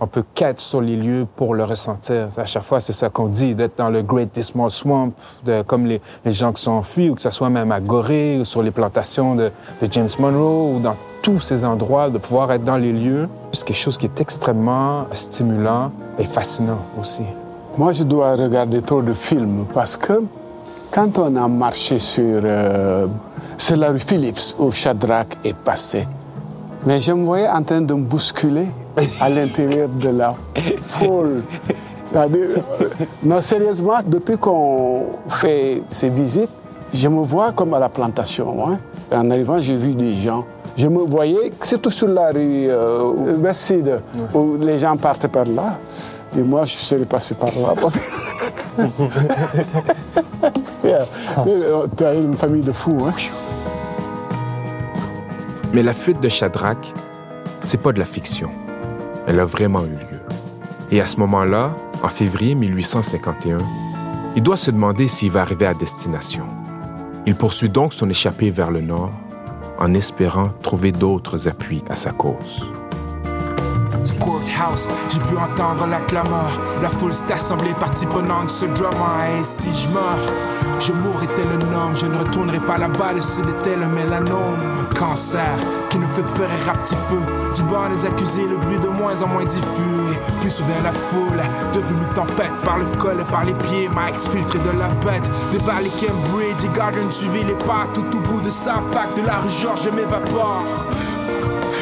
on 0.00 0.06
peut 0.06 0.24
qu'être 0.34 0.60
sur 0.60 0.80
les 0.80 0.96
lieux 0.96 1.26
pour 1.36 1.54
le 1.54 1.64
ressentir. 1.64 2.28
À 2.36 2.46
chaque 2.46 2.62
fois, 2.62 2.80
c'est 2.80 2.92
ça 2.92 3.08
qu'on 3.08 3.28
dit, 3.28 3.54
d'être 3.54 3.78
dans 3.78 3.88
le 3.88 4.02
Great 4.02 4.34
Dismal 4.34 4.70
Swamp, 4.70 5.12
comme 5.66 5.86
les, 5.86 6.00
les 6.24 6.32
gens 6.32 6.52
qui 6.52 6.62
sont 6.62 6.72
enfuis, 6.72 7.10
ou 7.10 7.14
que 7.14 7.22
ce 7.22 7.30
soit 7.30 7.50
même 7.50 7.72
à 7.72 7.80
Gorée, 7.80 8.38
ou 8.40 8.44
sur 8.44 8.62
les 8.62 8.70
plantations 8.70 9.34
de, 9.34 9.50
de 9.80 9.88
James 9.90 10.08
Monroe, 10.18 10.74
ou 10.76 10.80
dans 10.80 10.96
tous 11.22 11.40
ces 11.40 11.64
endroits, 11.64 12.08
de 12.10 12.18
pouvoir 12.18 12.52
être 12.52 12.64
dans 12.64 12.76
les 12.76 12.92
lieux, 12.92 13.28
c'est 13.52 13.66
quelque 13.66 13.76
chose 13.76 13.98
qui 13.98 14.06
est 14.06 14.20
extrêmement 14.20 15.06
stimulant 15.10 15.90
et 16.18 16.24
fascinant 16.24 16.78
aussi. 17.00 17.24
Moi, 17.78 17.92
je 17.92 18.04
dois 18.04 18.36
regarder 18.36 18.80
trop 18.80 19.02
de 19.02 19.12
films 19.12 19.66
parce 19.74 19.96
que 19.96 20.22
quand 20.90 21.18
on 21.18 21.34
a 21.36 21.48
marché 21.48 21.98
sur, 21.98 22.40
euh, 22.44 23.06
sur 23.58 23.76
la 23.76 23.90
rue 23.90 23.98
Phillips 23.98 24.54
où 24.58 24.70
Shadrach 24.70 25.26
est 25.44 25.56
passé, 25.56 26.06
mais 26.86 27.00
je 27.00 27.12
me 27.12 27.24
voyais 27.24 27.48
en 27.48 27.62
train 27.62 27.80
de 27.80 27.92
me 27.92 28.04
bousculer 28.04 28.66
à 29.20 29.28
l'intérieur 29.28 29.88
de 29.88 30.08
la 30.10 30.34
foule. 30.80 31.42
Euh, 32.14 32.28
Non, 33.22 33.40
sérieusement, 33.40 33.98
depuis 34.06 34.38
qu'on 34.38 35.06
fait 35.28 35.82
ces 35.90 36.08
visites, 36.08 36.50
je 36.94 37.08
me 37.08 37.22
vois 37.22 37.52
comme 37.52 37.74
à 37.74 37.78
la 37.78 37.88
plantation. 37.88 38.68
hein. 38.68 38.78
En 39.12 39.30
arrivant, 39.30 39.60
j'ai 39.60 39.76
vu 39.76 39.92
des 39.94 40.14
gens. 40.14 40.44
Je 40.76 40.86
me 40.88 41.00
voyais, 41.00 41.52
surtout 41.62 41.90
sur 41.90 42.08
la 42.08 42.28
rue 42.30 42.68
euh, 42.68 43.02
où 44.34 44.56
les 44.58 44.78
gens 44.78 44.96
partaient 44.96 45.28
par 45.28 45.44
là. 45.46 45.78
Et 46.36 46.42
moi, 46.42 46.64
je 46.64 46.76
serais 46.76 47.04
passé 47.06 47.34
par 47.34 47.50
là. 47.58 47.74
Parce. 47.80 47.98
Yeah. 50.84 51.06
Tu 51.96 52.04
as 52.04 52.14
une 52.14 52.34
famille 52.34 52.62
de 52.62 52.70
fous. 52.72 52.96
Hein? 53.08 53.14
Mais 55.72 55.82
la 55.82 55.92
fuite 55.92 56.20
de 56.20 56.28
Shadrach, 56.28 56.76
c'est 57.60 57.80
pas 57.80 57.92
de 57.92 57.98
la 57.98 58.04
fiction. 58.04 58.48
Elle 59.26 59.40
a 59.40 59.44
vraiment 59.44 59.84
eu 59.84 59.90
lieu. 59.90 60.20
Et 60.92 61.00
à 61.00 61.06
ce 61.06 61.18
moment-là, 61.18 61.74
en 62.02 62.08
février 62.08 62.54
1851, 62.54 63.58
il 64.36 64.42
doit 64.42 64.56
se 64.56 64.70
demander 64.70 65.08
s'il 65.08 65.32
va 65.32 65.40
arriver 65.40 65.66
à 65.66 65.74
destination. 65.74 66.46
Il 67.26 67.34
poursuit 67.34 67.68
donc 67.68 67.92
son 67.92 68.08
échappée 68.08 68.50
vers 68.50 68.70
le 68.70 68.80
nord 68.80 69.10
en 69.78 69.92
espérant 69.94 70.50
trouver 70.62 70.92
d'autres 70.92 71.48
appuis 71.48 71.82
à 71.90 71.94
sa 71.94 72.12
cause. 72.12 72.70
du 74.04 74.12
courthouse, 74.12 74.86
j'ai 75.10 75.18
pu 75.18 75.36
entendre 75.36 75.86
la 75.86 76.00
clameur. 76.00 76.60
La 76.80 76.88
foule 76.88 77.12
s'est 77.12 77.32
assemblée, 77.32 77.74
partie 77.80 78.06
prenante, 78.06 78.48
ce 78.48 78.66
drama. 78.66 79.28
Et 79.38 79.42
si 79.42 79.72
je 79.72 79.88
meurs, 79.88 80.26
je 80.78 80.92
mourrai 80.92 81.26
tel 81.34 81.48
un 81.48 81.74
homme. 81.74 81.94
Je 81.94 82.06
ne 82.06 82.16
retournerai 82.16 82.60
pas 82.60 82.78
là-bas, 82.78 83.12
le 83.14 83.20
sud 83.20 83.44
est 83.48 83.62
tel 83.64 83.82
un 83.82 83.88
mélanome. 83.88 84.85
Cancer 84.98 85.56
qui 85.90 85.98
nous 85.98 86.08
fait 86.08 86.22
peur 86.22 86.48
et 86.50 86.64
rap 86.64 86.82
petit 86.82 86.96
feu. 86.96 87.20
Du 87.54 87.62
banc 87.64 87.88
des 87.90 88.06
accusés, 88.06 88.46
le 88.48 88.56
bruit 88.56 88.78
de 88.78 88.88
moins 88.88 89.20
en 89.22 89.28
moins 89.28 89.44
diffus. 89.44 90.12
Et 90.12 90.40
plus 90.40 90.50
soudain 90.50 90.82
la 90.82 90.92
foule, 90.92 91.42
devenue 91.74 92.06
tempête 92.14 92.56
par 92.64 92.78
le 92.78 92.84
col 92.98 93.20
et 93.20 93.30
par 93.30 93.44
les 93.44 93.54
pieds. 93.54 93.88
Mike 93.94 94.18
filtré 94.18 94.58
de 94.58 94.78
la 94.78 94.88
bête. 95.04 95.28
Déval 95.52 95.84
les 95.84 95.90
Cambridge 95.90 96.64
et 96.64 96.78
Garden 96.78 97.10
suivi 97.10 97.44
les 97.44 97.54
pas 97.54 97.86
tout 97.94 98.04
au 98.16 98.20
bout 98.20 98.40
de 98.40 98.50
sa 98.50 98.80
fac. 98.92 99.14
De 99.16 99.26
la 99.26 99.38
rue 99.38 99.50
Georges, 99.50 99.82
je 99.84 99.90
m'évapore. 99.90 100.64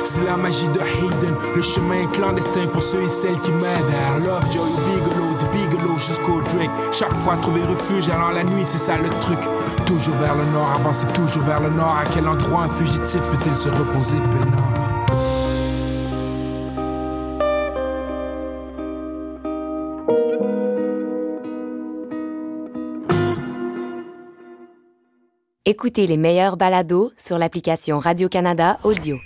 C'est 0.04 0.24
la 0.24 0.36
magie 0.36 0.68
de 0.68 0.80
Hayden, 0.80 1.34
le 1.56 1.62
chemin 1.62 2.06
clandestin 2.12 2.66
pour 2.72 2.82
ceux 2.82 3.02
et 3.02 3.08
celles 3.08 3.38
qui 3.40 3.50
m'aident. 3.52 4.24
Love, 4.24 4.44
Joy, 4.52 4.70
Bigelow, 4.86 5.33
Bigelow 5.76 5.98
jusqu'au 5.98 6.40
Drake. 6.40 6.70
Chaque 6.92 7.12
fois 7.12 7.36
trouver 7.36 7.62
refuge 7.62 8.08
allant 8.08 8.30
la 8.30 8.44
nuit, 8.44 8.64
c'est 8.64 8.78
ça 8.78 8.96
le 8.96 9.08
truc. 9.08 9.38
Toujours 9.86 10.14
vers 10.16 10.34
le 10.34 10.44
nord, 10.46 10.70
avancer 10.74 11.06
toujours 11.14 11.42
vers 11.42 11.60
le 11.60 11.70
nord. 11.70 11.96
À 11.96 12.04
quel 12.12 12.26
endroit 12.28 12.62
un 12.62 12.68
fugitif 12.68 13.20
peut-il 13.20 13.56
se 13.56 13.68
reposer 13.68 14.18
peinard? 14.18 14.70
Écoutez 25.66 26.06
les 26.06 26.18
meilleurs 26.18 26.56
balados 26.58 27.12
sur 27.16 27.38
l'application 27.38 27.98
Radio-Canada 27.98 28.78
Audio. 28.84 29.18